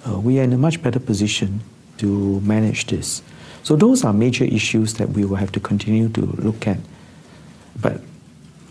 [0.07, 1.61] uh, we are in a much better position
[1.97, 3.21] to manage this.
[3.69, 6.79] So those are major issues that we will have to continue to look at.
[7.79, 8.01] But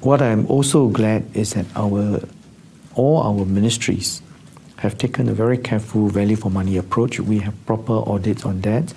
[0.00, 2.20] what I'm also glad is that our
[2.96, 4.22] all our ministries
[4.78, 7.20] have taken a very careful value for money approach.
[7.20, 8.92] We have proper audits on that,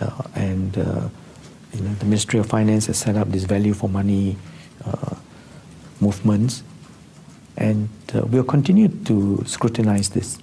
[0.00, 1.10] uh, and uh,
[1.74, 4.38] you know, the Ministry of Finance has set up this value for money
[4.86, 5.14] uh,
[6.00, 6.62] movements,
[7.58, 10.38] and uh, we'll continue to scrutinize this.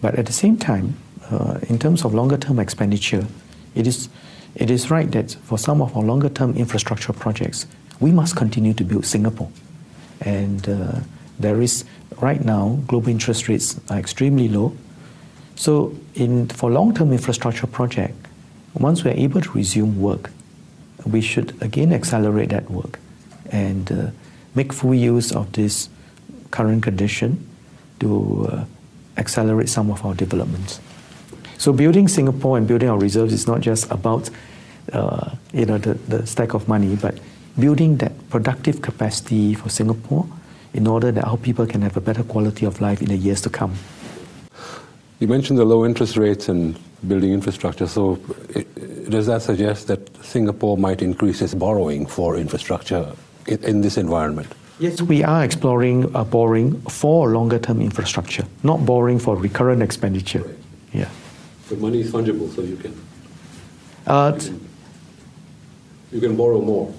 [0.00, 0.94] But at the same time,
[1.32, 3.26] uh, in terms of longer term expenditure,
[3.74, 4.08] it is,
[4.54, 7.66] it is right that for some of our longer term infrastructure projects,
[8.00, 9.50] we must continue to build Singapore.
[10.20, 11.00] And uh,
[11.38, 11.84] there is,
[12.20, 14.76] right now, global interest rates are extremely low.
[15.56, 18.14] So, in, for long term infrastructure project,
[18.74, 20.30] once we are able to resume work,
[21.04, 22.98] we should again accelerate that work
[23.50, 24.10] and uh,
[24.54, 25.88] make full use of this
[26.50, 27.48] current condition
[28.00, 28.64] to uh,
[29.16, 30.80] accelerate some of our developments.
[31.58, 34.30] So building Singapore and building our reserves is not just about
[34.92, 37.18] uh, you know the, the stack of money, but
[37.58, 40.26] building that productive capacity for Singapore
[40.72, 43.40] in order that our people can have a better quality of life in the years
[43.40, 43.74] to come.
[45.18, 47.88] You mentioned the low interest rates and building infrastructure.
[47.88, 53.12] So, it, does that suggest that Singapore might increase its borrowing for infrastructure
[53.46, 54.54] in, in this environment?
[54.78, 60.44] Yes, we are exploring uh, borrowing for longer term infrastructure, not borrowing for recurrent expenditure.
[60.92, 61.08] Yeah.
[61.68, 62.94] But money is fungible, so you can.
[64.06, 64.68] Uh, you, can
[66.12, 66.92] you can borrow more.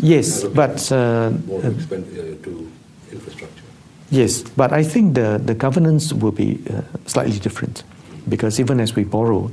[0.00, 0.90] yes, but.
[0.90, 2.70] Uh, more to, expend, uh, to
[3.12, 3.62] infrastructure.
[4.10, 7.82] Yes, but I think the, the governance will be uh, slightly different
[8.28, 9.50] because even as we borrow,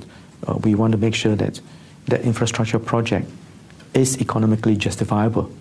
[0.47, 1.59] uh, we want to make sure that
[2.05, 3.29] the infrastructure project
[3.93, 5.51] is economically justifiable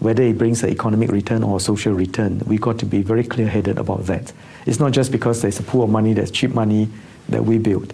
[0.00, 3.22] whether it brings an economic return or a social return, we've got to be very
[3.22, 4.32] clear-headed about that.
[4.66, 6.88] It's not just because there's a pool of money, there's cheap money
[7.28, 7.92] that we build.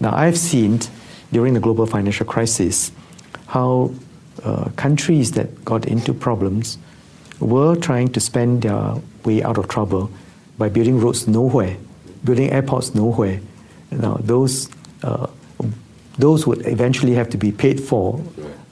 [0.00, 0.80] Now, I've seen
[1.32, 2.92] during the global financial crisis
[3.46, 3.92] how
[4.42, 6.78] uh, countries that got into problems
[7.40, 8.94] were trying to spend their
[9.24, 10.10] way out of trouble
[10.58, 11.76] by building roads nowhere,
[12.24, 13.40] building airports nowhere.
[13.90, 14.68] Now, those
[15.02, 15.26] uh,
[16.18, 18.22] those would eventually have to be paid for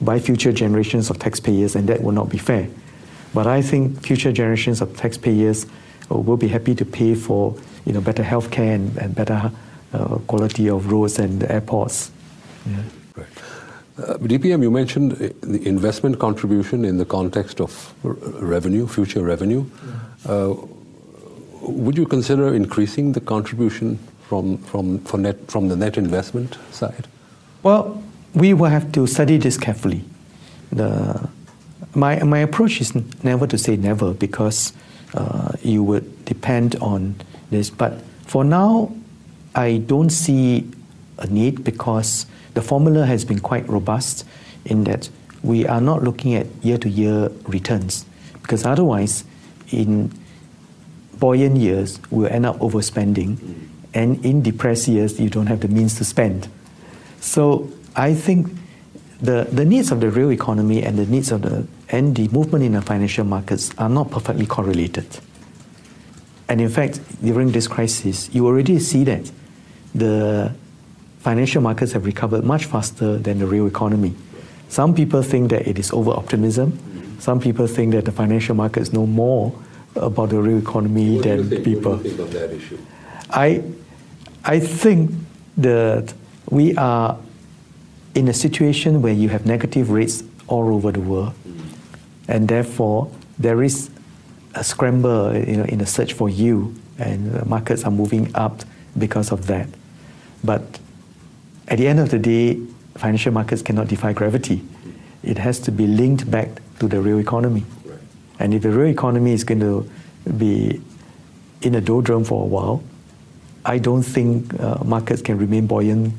[0.01, 2.69] by future generations of taxpayers, and that will not be fair.
[3.35, 5.67] But I think future generations of taxpayers
[6.11, 7.55] uh, will be happy to pay for
[7.85, 9.53] you know, better healthcare and, and better
[9.95, 12.11] uh, quality of roads and airports.
[12.67, 12.83] Yeah.
[13.17, 13.27] Right.
[13.97, 19.65] Uh, DPM, you mentioned uh, the investment contribution in the context of revenue, future revenue.
[20.27, 20.55] Uh,
[21.61, 27.07] would you consider increasing the contribution from, from, net, from the net investment side?
[27.63, 28.03] Well,
[28.35, 30.05] we will have to study this carefully.
[30.73, 31.29] The,
[31.95, 34.73] my, my approach is never to say never because
[35.15, 37.15] uh, you would depend on
[37.51, 37.71] this.
[37.71, 38.93] But for now,
[39.55, 40.71] I don't see
[41.19, 44.25] a need because the formula has been quite robust
[44.65, 45.09] in that
[45.43, 48.07] we are not looking at year to year returns
[48.45, 49.25] because otherwise,
[49.71, 50.13] in
[51.19, 53.39] buoyant years, we'll end up overspending,
[53.95, 56.49] and in depressed years, you don't have the means to spend.
[57.21, 58.49] So I think
[59.23, 62.65] the, the needs of the real economy and the needs of the and the movement
[62.65, 65.07] in the financial markets are not perfectly correlated.
[66.49, 69.31] And in fact, during this crisis, you already see that
[69.95, 70.53] the
[71.21, 74.15] financial markets have recovered much faster than the real economy.
[74.69, 76.79] Some people think that it is over optimism.
[77.19, 79.53] Some people think that the financial markets know more
[79.97, 81.93] about the real economy what than think, people.
[81.93, 82.79] What do you think of that issue?
[83.31, 83.63] I,
[84.45, 85.13] I think
[85.57, 86.13] that
[86.51, 87.19] we are
[88.15, 91.61] in a situation where you have negative rates all over the world, mm.
[92.29, 93.91] and therefore there is
[94.55, 98.63] a scramble you know, in a search for yield, and the markets are moving up
[98.99, 99.69] because of that.
[100.45, 100.63] But
[101.69, 102.61] at the end of the day,
[102.97, 104.63] financial markets cannot defy gravity.
[105.23, 106.49] It has to be linked back
[106.81, 107.65] to the real economy.
[107.85, 107.99] Right.
[108.39, 109.89] And if the real economy is going to
[110.37, 110.81] be
[111.63, 112.83] in a doldrum for a while,
[113.65, 116.13] I don't think uh, markets can remain buoyant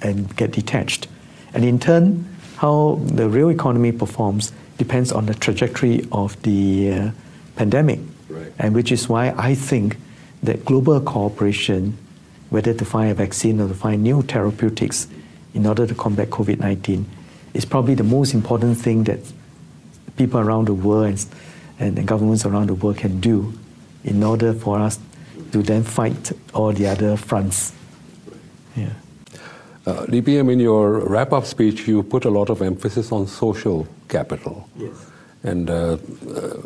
[0.00, 1.08] and get detached.
[1.52, 2.26] And in turn,
[2.56, 7.10] how the real economy performs depends on the trajectory of the uh,
[7.56, 8.00] pandemic.
[8.28, 8.52] Right.
[8.58, 9.98] And which is why I think
[10.42, 11.98] that global cooperation
[12.50, 15.08] whether to find a vaccine or to find new therapeutics
[15.54, 17.06] in order to combat COVID 19
[17.54, 19.20] is probably the most important thing that
[20.16, 21.24] people around the world
[21.78, 23.52] and, and governments around the world can do
[24.04, 24.98] in order for us
[25.52, 27.72] to then fight all the other fronts.
[28.76, 28.90] Yeah.
[29.86, 33.86] Uh, DPM, in your wrap up speech, you put a lot of emphasis on social
[34.08, 34.68] capital.
[34.76, 35.10] Yes.
[35.42, 35.98] And, uh,
[36.34, 36.56] uh,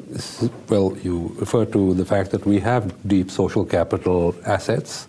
[0.68, 5.09] well, you refer to the fact that we have deep social capital assets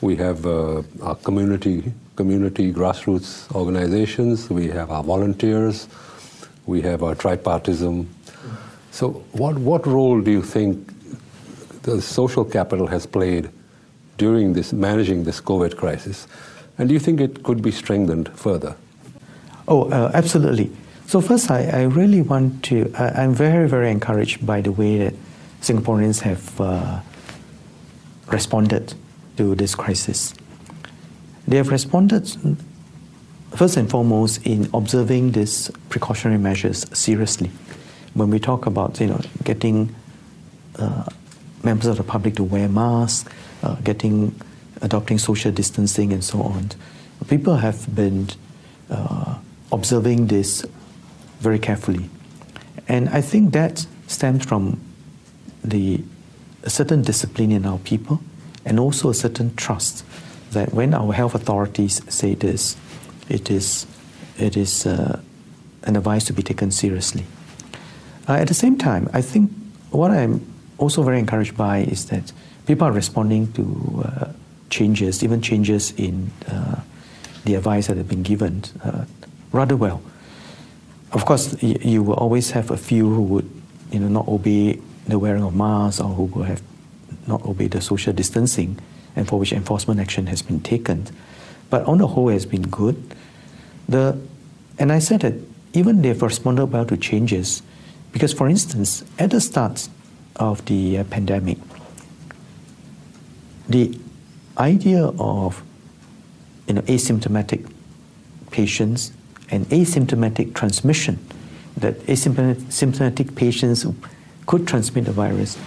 [0.00, 4.48] we have uh, our community, community grassroots organizations.
[4.48, 5.88] We have our volunteers.
[6.66, 8.06] We have our tripartism.
[8.90, 10.92] So, what, what role do you think
[11.82, 13.50] the social capital has played
[14.18, 16.26] during this managing this COVID crisis?
[16.76, 18.76] And do you think it could be strengthened further?
[19.66, 20.70] Oh, uh, absolutely.
[21.06, 22.92] So first, I, I really want to.
[22.96, 25.14] I, am very, very encouraged by the way that
[25.60, 27.00] Singaporeans have uh,
[28.28, 28.94] responded
[29.38, 30.34] to this crisis.
[31.46, 32.28] They have responded
[33.56, 37.50] first and foremost in observing these precautionary measures seriously.
[38.14, 39.94] When we talk about you know getting
[40.76, 41.04] uh,
[41.62, 43.30] members of the public to wear masks,
[43.62, 44.34] uh, getting
[44.82, 46.70] adopting social distancing and so on,
[47.28, 48.28] people have been
[48.90, 49.38] uh,
[49.70, 50.66] observing this
[51.38, 52.10] very carefully,
[52.88, 54.80] and I think that stems from
[55.62, 56.02] the
[56.64, 58.18] a certain discipline in our people
[58.68, 60.04] and also a certain trust
[60.52, 62.76] that when our health authorities say this,
[63.28, 63.86] it is,
[64.38, 65.20] it is uh,
[65.84, 67.24] an advice to be taken seriously.
[68.28, 69.50] Uh, at the same time, I think
[69.90, 70.44] what I'm
[70.76, 72.32] also very encouraged by is that
[72.66, 74.32] people are responding to uh,
[74.70, 76.80] changes, even changes in uh,
[77.44, 79.06] the advice that have been given, uh,
[79.50, 80.02] rather well.
[81.12, 83.50] Of course, you will always have a few who would,
[83.90, 86.60] you know, not obey the wearing of masks or who will have
[87.28, 88.78] not obey the social distancing
[89.14, 91.06] and for which enforcement action has been taken.
[91.70, 93.14] But on the whole, it has been good.
[93.88, 94.18] The,
[94.78, 95.34] and I said that
[95.72, 97.62] even they've responded well to changes
[98.12, 99.88] because, for instance, at the start
[100.36, 101.58] of the uh, pandemic,
[103.68, 103.98] the
[104.56, 105.62] idea of
[106.66, 107.70] you know, asymptomatic
[108.50, 109.12] patients
[109.50, 111.18] and asymptomatic transmission,
[111.76, 113.86] that asymptomatic patients
[114.46, 115.58] could transmit the virus,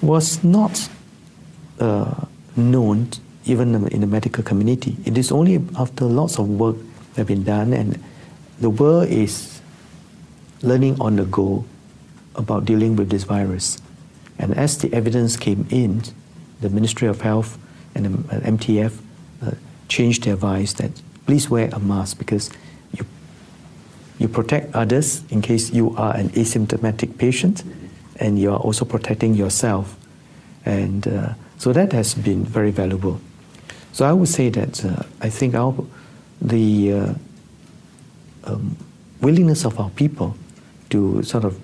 [0.00, 0.88] was not
[1.80, 2.26] uh,
[2.56, 3.10] known
[3.44, 4.96] even in the medical community.
[5.04, 6.76] It is only after lots of work
[7.16, 8.02] have been done and
[8.60, 9.60] the world is
[10.62, 11.64] learning on the go
[12.34, 13.80] about dealing with this virus.
[14.38, 16.02] And as the evidence came in,
[16.60, 17.58] the Ministry of Health
[17.94, 18.10] and the
[18.40, 18.98] MTF
[19.42, 19.52] uh,
[19.88, 20.90] changed their advice that
[21.26, 22.50] please wear a mask because
[22.92, 23.04] you,
[24.18, 27.64] you protect others in case you are an asymptomatic patient
[28.16, 29.97] and you are also protecting yourself.
[30.68, 33.20] And uh, so that has been very valuable.
[33.92, 35.74] So I would say that uh, I think our,
[36.42, 37.14] the uh,
[38.44, 38.76] um,
[39.22, 40.36] willingness of our people
[40.90, 41.58] to sort of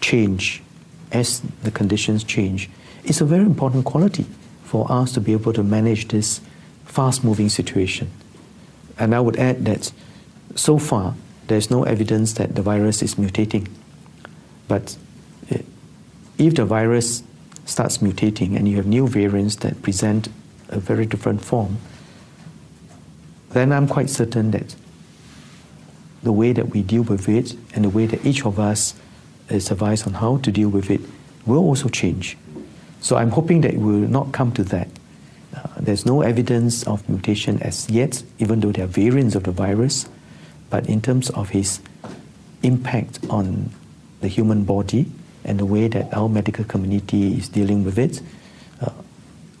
[0.00, 0.62] change
[1.12, 2.70] as the conditions change
[3.04, 4.24] is a very important quality
[4.64, 6.40] for us to be able to manage this
[6.86, 8.10] fast moving situation.
[8.98, 9.92] And I would add that
[10.54, 11.14] so far
[11.48, 13.68] there's no evidence that the virus is mutating.
[14.68, 14.96] But
[15.50, 15.60] eh,
[16.38, 17.22] if the virus
[17.68, 20.28] starts mutating and you have new variants that present
[20.70, 21.78] a very different form,
[23.50, 24.74] then I'm quite certain that
[26.22, 28.94] the way that we deal with it and the way that each of us
[29.48, 31.00] is advised on how to deal with it
[31.46, 32.36] will also change.
[33.00, 34.88] So I'm hoping that it will not come to that.
[35.54, 39.52] Uh, there's no evidence of mutation as yet, even though there are variants of the
[39.52, 40.08] virus.
[40.70, 41.80] But in terms of his
[42.62, 43.70] impact on
[44.20, 45.06] the human body
[45.44, 48.20] and the way that our medical community is dealing with it,
[48.80, 48.90] uh,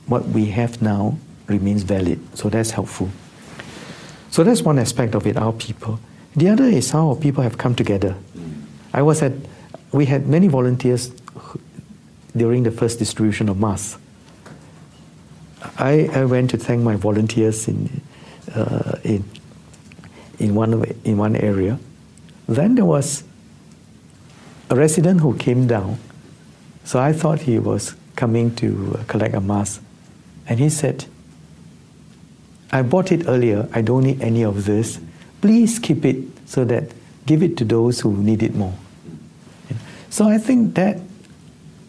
[0.06, 2.18] what we have now remains valid.
[2.36, 3.08] So that's helpful.
[4.30, 5.98] So that's one aspect of it, our people.
[6.36, 8.14] The other is how people have come together.
[8.92, 9.32] I was at,
[9.92, 11.10] we had many volunteers
[12.36, 13.98] during the first distribution of masks.
[15.78, 18.00] I, I went to thank my volunteers in,
[18.54, 19.24] uh, in,
[20.38, 21.78] in, one, in one area.
[22.46, 23.24] Then there was
[24.70, 25.98] a resident who came down.
[26.84, 29.82] So I thought he was coming to collect a mask.
[30.46, 31.06] And he said,
[32.70, 33.68] I bought it earlier.
[33.72, 35.00] I don't need any of this.
[35.40, 36.92] Please keep it so that
[37.26, 38.74] give it to those who need it more.
[40.10, 40.98] So I think that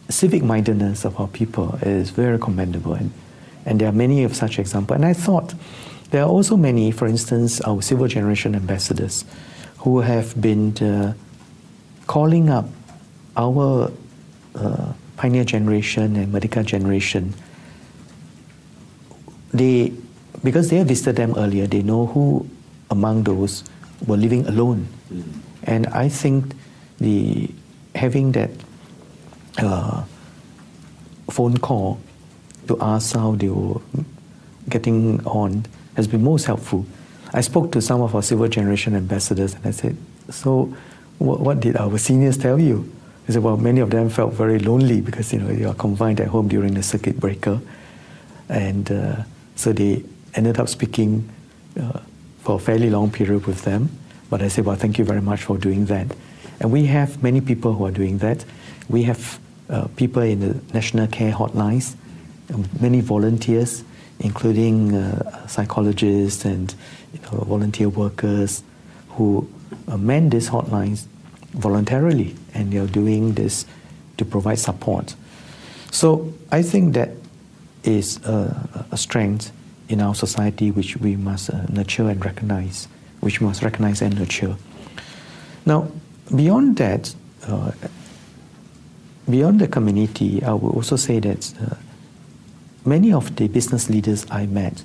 [0.09, 2.93] civic mindedness of our people is very commendable.
[2.93, 3.11] And,
[3.65, 4.95] and there are many of such examples.
[4.95, 5.53] And I thought
[6.11, 9.25] there are also many, for instance, our Silver Generation ambassadors
[9.79, 11.13] who have been uh,
[12.09, 12.65] calling up
[13.37, 13.91] our
[14.55, 17.35] uh, pioneer generation and Merdeka generation.
[19.53, 19.93] They,
[20.43, 22.49] because they have visited them earlier, they know who
[22.89, 23.63] among those
[24.07, 24.87] were living alone.
[25.13, 25.23] Mm.
[25.63, 26.55] And I think
[26.97, 27.51] the
[27.93, 28.49] having that
[29.59, 30.03] uh,
[31.29, 31.99] phone call
[32.67, 33.81] to ask how they were
[34.67, 35.63] getting on
[35.95, 36.87] has been most helpful.
[37.33, 39.95] I spoke to some of our Silver Generation ambassadors and I said,
[40.31, 40.73] So,
[41.19, 42.91] what, what did our seniors tell you?
[43.27, 46.19] They said, Well, many of them felt very lonely because you know they are confined
[46.19, 47.61] at home during the circuit breaker.
[48.47, 49.23] And uh,
[49.55, 50.03] so they
[50.33, 51.29] ended up speaking
[51.79, 51.99] uh,
[52.39, 53.89] for a fairly long period with them.
[54.29, 56.07] But I said, Well, thank you very much for doing that.
[56.59, 58.43] And we have many people who are doing that.
[58.89, 59.39] We have
[59.69, 61.95] uh, people in the national care hotlines,
[62.53, 63.83] um, many volunteers,
[64.19, 66.73] including uh, psychologists and
[67.13, 68.63] you know, volunteer workers
[69.09, 69.47] who
[69.97, 71.05] man these hotlines
[71.53, 73.65] voluntarily, and they are doing this
[74.17, 75.15] to provide support.
[75.91, 77.09] So I think that
[77.83, 79.51] is a, a strength
[79.87, 82.87] in our society which we must uh, nurture and recognize,
[83.21, 84.55] which must recognize and nurture.
[85.65, 85.89] Now,
[86.35, 87.13] beyond that,
[87.47, 87.71] uh,
[89.29, 91.75] beyond the community, I will also say that uh,
[92.85, 94.83] many of the business leaders I met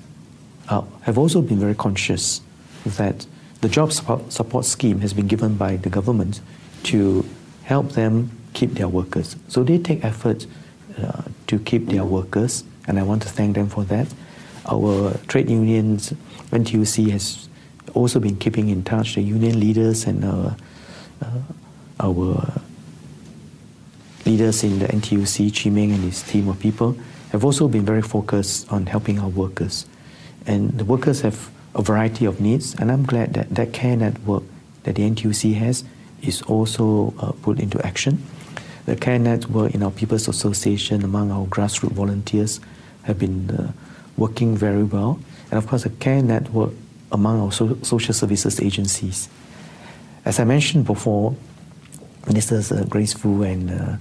[0.69, 2.41] uh, have also been very conscious
[2.85, 3.25] that
[3.65, 6.39] the job support scheme has been given by the government
[6.83, 7.25] to
[7.63, 9.35] help them keep their workers.
[9.47, 10.45] So they take effort
[11.01, 14.07] uh, to keep their workers, and I want to thank them for that.
[14.67, 16.13] Our trade unions,
[16.51, 17.49] NTUC, has
[17.95, 20.53] also been keeping in touch, the union leaders and uh,
[21.23, 21.25] uh,
[21.99, 22.61] our
[24.27, 26.95] leaders in the NTUC, Chee Meng and his team of people,
[27.31, 29.87] have also been very focused on helping our workers.
[30.45, 34.43] And the workers have a variety of needs, and I'm glad that that care network
[34.83, 35.83] that the NTUC has
[36.21, 38.23] is also uh, put into action.
[38.85, 42.59] The care network in our People's Association among our grassroots volunteers
[43.03, 43.71] have been uh,
[44.15, 45.19] working very well.
[45.51, 46.71] And of course, the care network
[47.11, 49.27] among our so- social services agencies.
[50.23, 51.35] As I mentioned before,
[52.27, 53.97] Ministers uh, Grace Fu and uh,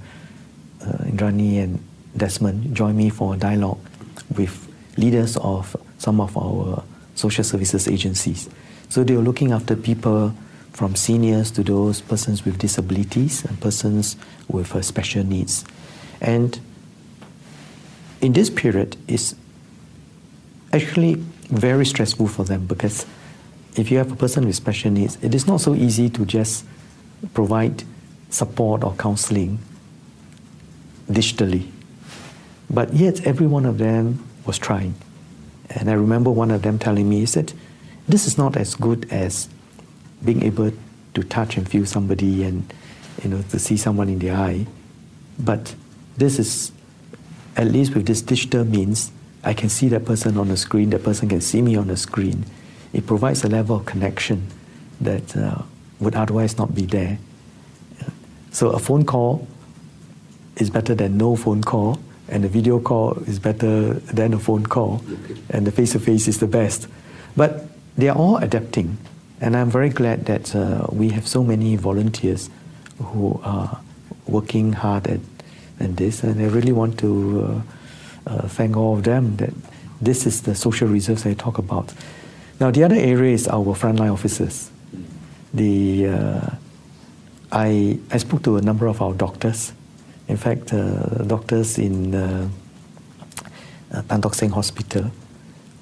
[0.83, 1.83] uh, Indranee and
[2.16, 3.81] Desmond joined me for a dialogue
[4.37, 6.83] with leaders of some of our
[7.15, 8.49] social services agencies.
[8.89, 10.35] So they were looking after people
[10.73, 14.17] from seniors to those persons with disabilities and persons
[14.49, 15.65] with uh, special needs.
[16.21, 16.59] And
[18.21, 19.35] in this period, it's
[20.73, 21.15] actually
[21.49, 23.07] very stressful for them because
[23.77, 26.65] if you have a person with special needs, it is not so easy to just
[27.33, 27.85] provide
[28.31, 29.59] support or counseling
[31.09, 31.71] digitally.
[32.69, 34.95] But yet, every one of them was trying.
[35.71, 37.53] And I remember one of them telling me, he said,
[38.07, 39.49] this is not as good as
[40.25, 40.73] being able
[41.15, 42.73] to touch and feel somebody and
[43.23, 44.67] you know to see someone in the eye.
[45.39, 45.75] But
[46.17, 46.73] this is
[47.57, 49.12] at least with this digital means,
[49.43, 51.97] I can see that person on the screen, that person can see me on the
[51.97, 52.45] screen.
[52.93, 54.49] It provides a level of connection
[55.01, 55.62] that uh,
[56.01, 57.19] would otherwise not be there.
[58.51, 59.47] So a phone call
[60.57, 61.99] is better than no phone call,
[62.29, 65.03] and a video call is better than a phone call,
[65.51, 66.89] and the face to face is the best.
[67.37, 67.66] But
[67.97, 68.99] they are all adapting,
[69.41, 72.51] and I'm very glad that uh, we have so many volunteers
[72.99, 73.81] who are
[74.27, 75.20] working hard at,
[75.81, 77.62] at this, and I really want to
[78.27, 79.53] uh, uh, thank all of them that
[80.01, 81.93] this is the social reserves I talk about.
[82.61, 84.70] Now, the other area is our frontline officers.
[85.53, 86.51] The, uh,
[87.53, 89.72] I, I spoke to a number of our doctors.
[90.29, 92.49] In fact, uh, doctors in uh,
[93.93, 95.11] uh, Tan Tock Seng Hospital,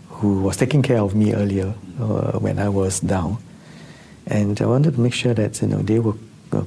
[0.09, 3.39] who was taking care of me earlier uh, when I was down.
[4.27, 6.15] And I wanted to make sure that you know, they were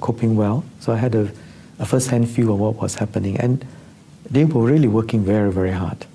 [0.01, 0.63] coping well.
[0.79, 1.31] So I had a,
[1.79, 3.37] a first-hand view of what was happening.
[3.37, 3.65] And
[4.29, 6.05] they were really working very, very hard.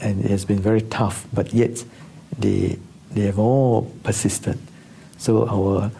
[0.00, 1.84] And it has been very tough, but yet
[2.38, 2.78] they,
[3.12, 4.58] they have all persisted.
[5.18, 5.90] So our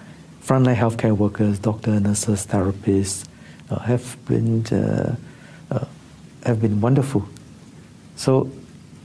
[0.43, 3.27] frontline healthcare workers, doctors, nurses, therapists,
[3.75, 5.17] have been uh,
[5.71, 5.85] uh,
[6.45, 7.27] have been wonderful.
[8.17, 8.51] So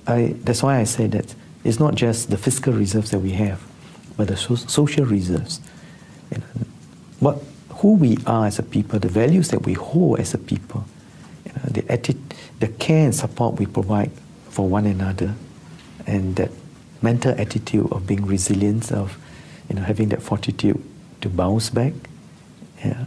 [0.08, 1.34] I, that's why I say that
[1.64, 3.62] it's not just the fiscal reserves that we have,
[4.18, 5.62] but the so- social reserves.
[6.32, 6.42] Know,
[7.20, 10.86] what who we are as a people, the values that we hold as a people,
[11.46, 12.18] you know, the atti-
[12.60, 14.12] the care and support we provide
[14.50, 15.34] for one another,
[16.08, 16.52] and that
[17.02, 19.18] mental attitude of being resilient, of
[19.70, 20.82] you know having that fortitude
[21.22, 21.94] to bounce back.
[22.84, 23.06] Yeah.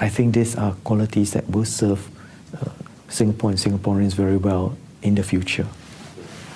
[0.00, 2.08] I think these are qualities that will serve
[2.54, 2.70] uh,
[3.08, 5.66] Singapore and Singaporeans very well in the future.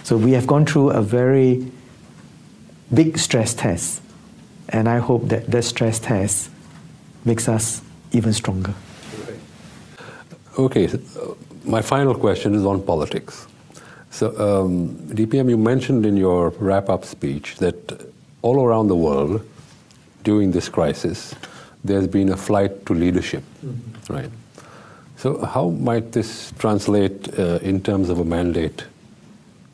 [0.03, 1.71] So we have gone through a very
[2.93, 4.01] big stress test,
[4.69, 6.51] and I hope that that stress test
[7.25, 7.83] makes us
[8.13, 8.75] even stronger.
[10.59, 11.35] Okay, so, uh,
[11.65, 13.47] my final question is on politics.
[14.11, 17.77] So, um, DPM, you mentioned in your wrap up speech that
[18.43, 19.43] all around the world
[20.25, 21.35] during this crisis,
[21.89, 24.13] there's been a flight to leadership, mm-hmm.
[24.13, 24.31] right?
[25.17, 28.85] So, how might this translate uh, in terms of a mandate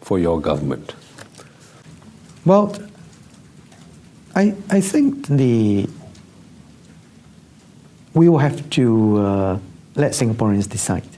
[0.00, 0.94] for your government?
[2.46, 2.74] Well,
[4.34, 5.88] I, I think the
[8.14, 9.58] we will have to uh,
[9.96, 11.08] let Singaporeans decide.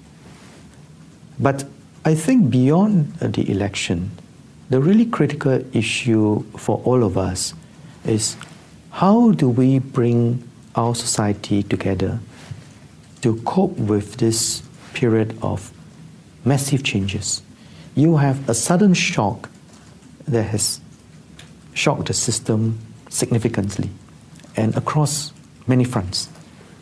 [1.39, 1.65] But
[2.05, 4.11] I think beyond the election,
[4.71, 7.53] the really critical issue for all of us
[8.05, 8.37] is
[8.91, 10.46] how do we bring
[10.77, 12.21] our society together
[13.23, 14.63] to cope with this
[14.93, 15.73] period of
[16.45, 17.43] massive changes.
[17.95, 19.49] You have a sudden shock
[20.29, 20.81] that has
[21.75, 23.91] shocked the system significantly
[24.57, 25.33] and across
[25.67, 26.29] many fronts.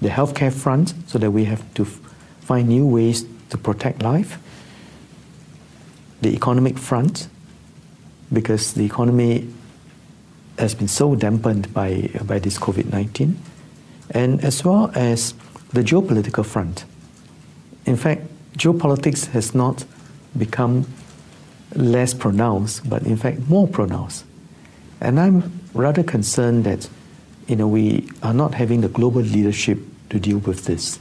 [0.01, 4.39] The healthcare front, so that we have to find new ways to protect life.
[6.21, 7.29] The economic front,
[8.33, 9.49] because the economy
[10.59, 13.39] has been so dampened by, by this COVID 19
[14.15, 15.35] and as well as
[15.73, 16.85] the geopolitical front.
[17.85, 18.23] In fact,
[18.57, 19.85] geopolitics has not
[20.39, 20.87] become
[21.75, 24.25] less pronounced, but in fact more pronounced.
[25.01, 26.89] And I'm rather concerned that
[27.47, 29.79] you know, we are not having the global leadership
[30.11, 30.99] to deal with this.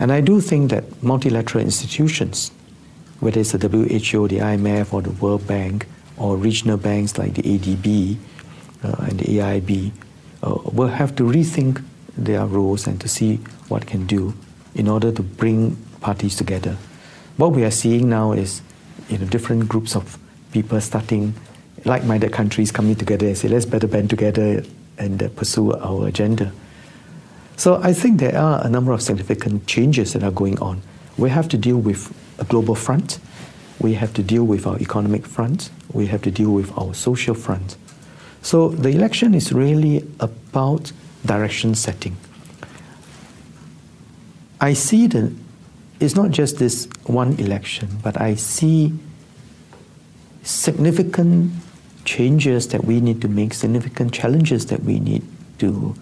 [0.00, 2.50] And I do think that multilateral institutions,
[3.20, 5.86] whether it's the WHO, the IMF, or the World Bank,
[6.16, 8.16] or regional banks like the ADB
[8.82, 9.92] uh, and the AIIB,
[10.72, 11.82] will have to rethink
[12.16, 13.36] their roles and to see
[13.68, 14.34] what can do
[14.74, 16.76] in order to bring parties together.
[17.36, 18.62] What we are seeing now is
[19.08, 20.18] you know, different groups of
[20.52, 21.34] people starting,
[21.84, 24.64] like-minded countries coming together and say, let's better band together
[24.98, 26.52] and uh, pursue our agenda.
[27.56, 30.82] So I think there are a number of significant changes that are going on.
[31.16, 33.18] We have to deal with a global front.
[33.80, 35.70] We have to deal with our economic front.
[35.92, 37.76] We have to deal with our social front.
[38.44, 40.92] So the election is really about
[41.24, 42.14] direction setting.
[44.60, 45.32] I see that
[45.98, 48.92] it's not just this one election, but I see
[50.42, 51.52] significant
[52.04, 55.22] changes that we need to make, significant challenges that we need
[55.60, 55.94] to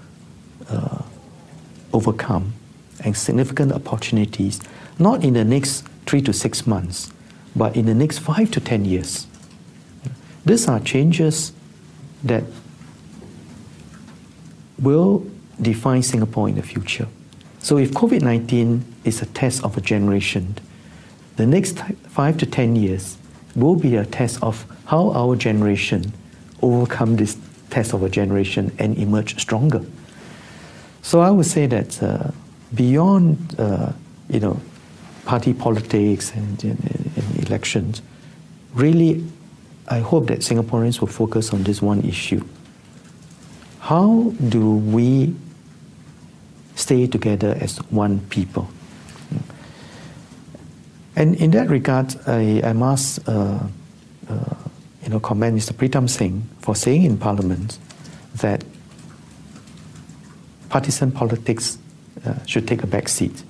[0.68, 1.02] uh,
[1.92, 2.54] overcome,
[3.04, 4.60] and significant opportunities,
[4.98, 7.12] not in the next three to six months,
[7.54, 9.28] but in the next five to ten years.
[10.44, 11.52] These are changes
[12.24, 12.44] that
[14.78, 15.26] will
[15.60, 17.06] define Singapore in the future.
[17.60, 20.56] So if COVID 19 is a test of a generation,
[21.36, 23.16] the next five to 10 years
[23.54, 26.12] will be a test of how our generation
[26.60, 27.36] overcome this
[27.70, 29.82] test of a generation and emerge stronger.
[31.02, 32.30] So I would say that uh,
[32.74, 33.92] beyond, uh,
[34.28, 34.60] you know,
[35.24, 38.02] party politics and, and, and elections,
[38.74, 39.24] really,
[39.88, 42.44] I hope that Singaporeans will focus on this one issue.
[43.80, 45.34] How do we
[46.76, 48.68] stay together as one people?
[51.14, 53.58] And in that regard, I, I must uh,
[54.28, 54.54] uh,
[55.02, 55.72] you know, commend Mr.
[55.72, 57.78] Pritam Singh for saying in Parliament
[58.36, 58.64] that
[60.68, 61.76] partisan politics
[62.24, 63.42] uh, should take a back seat,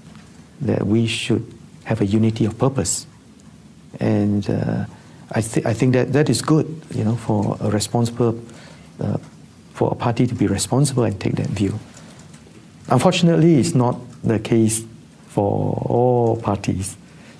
[0.61, 1.47] that we should
[1.85, 3.07] have a unity of purpose.
[4.01, 4.87] And uh,
[5.35, 8.39] I, th- I think that that is good, you know, for a responsible,
[9.01, 9.17] uh,
[9.73, 11.79] for a party to be responsible and take that view.
[12.89, 14.85] Unfortunately, it's not the case
[15.29, 16.97] for all parties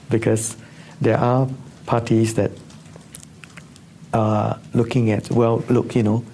[0.09, 0.57] because
[1.01, 1.49] there are
[1.85, 2.51] parties that
[4.15, 6.25] are looking at, well, look, you know,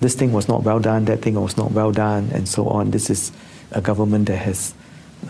[0.00, 2.90] this thing was not well done, that thing was not well done, and so on.
[2.90, 3.32] This is
[3.72, 4.74] a government that has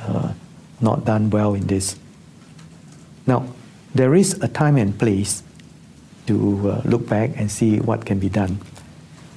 [0.00, 0.32] uh,
[0.80, 1.96] not done well in this.
[3.26, 3.46] Now,
[3.96, 5.42] there is a time and place
[6.26, 8.58] to uh, look back and see what can be done.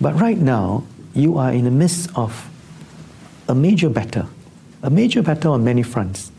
[0.02, 0.84] But right now,
[1.14, 2.50] you are in the midst of
[3.48, 4.28] a major battle,
[4.82, 6.32] a major battle on many fronts.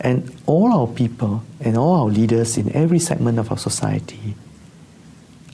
[0.00, 4.34] And all our people and all our leaders in every segment of our society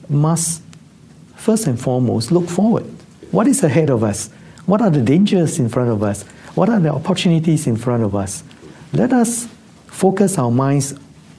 [0.09, 0.61] must,
[1.35, 2.85] first and foremost, look forward.
[3.31, 4.29] What is ahead of us?
[4.65, 6.23] What are the dangers in front of us?
[6.55, 8.43] What are the opportunities in front of us?
[8.91, 9.47] Let us
[9.87, 10.95] focus our minds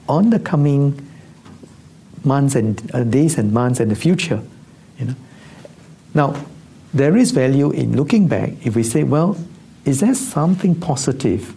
[0.07, 1.09] on the coming
[2.23, 4.41] months and uh, days and months and the future.
[4.99, 5.15] You know?
[6.13, 6.45] Now,
[6.93, 9.37] there is value in looking back if we say, well,
[9.85, 11.55] is there something positive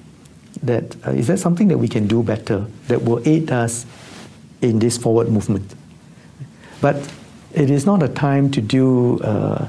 [0.62, 3.86] that uh, is there something that we can do better that will aid us
[4.62, 5.74] in this forward movement?
[6.80, 6.96] But
[7.52, 9.68] it is not a time to do uh,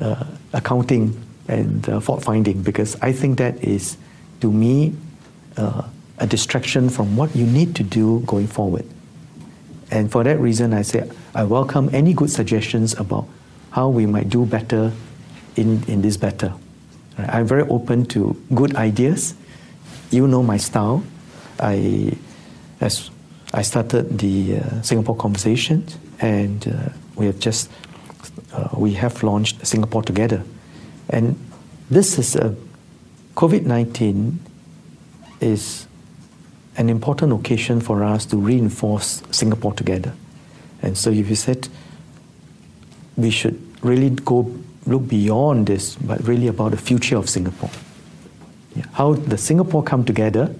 [0.00, 1.18] uh, accounting
[1.48, 3.96] and uh, fault finding because I think that is,
[4.40, 4.94] to me,
[5.56, 5.82] uh,
[6.22, 8.84] a distraction from what you need to do going forward.
[9.90, 13.26] And for that reason, I say I welcome any good suggestions about
[13.70, 14.92] how we might do better
[15.56, 16.54] in, in this better.
[17.18, 19.34] I'm very open to good ideas.
[20.10, 21.02] You know my style.
[21.60, 22.16] I,
[22.80, 23.10] as
[23.52, 25.84] I started the uh, Singapore Conversation,
[26.20, 27.70] and uh, we have just
[28.54, 30.42] uh, we have launched Singapore Together,
[31.10, 31.36] and
[31.90, 32.54] this is a
[33.34, 34.38] COVID nineteen
[35.40, 35.86] is
[36.76, 40.14] an important occasion for us to reinforce Singapore together.
[40.80, 41.68] And so, if you said
[43.16, 44.52] we should really go
[44.86, 47.70] look beyond this, but really about the future of Singapore.
[48.74, 48.84] Yeah.
[48.92, 50.54] How the Singapore come together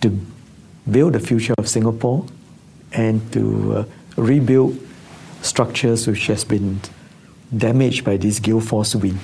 [0.00, 0.18] to
[0.90, 2.24] build the future of Singapore
[2.92, 3.84] and to uh,
[4.16, 4.78] rebuild
[5.42, 6.80] structures which has been
[7.56, 9.18] damaged by this gale force wind.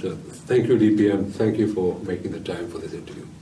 [0.00, 0.14] Sure.
[0.46, 1.32] Thank you, DPM.
[1.32, 3.26] Thank you for making the time for this interview.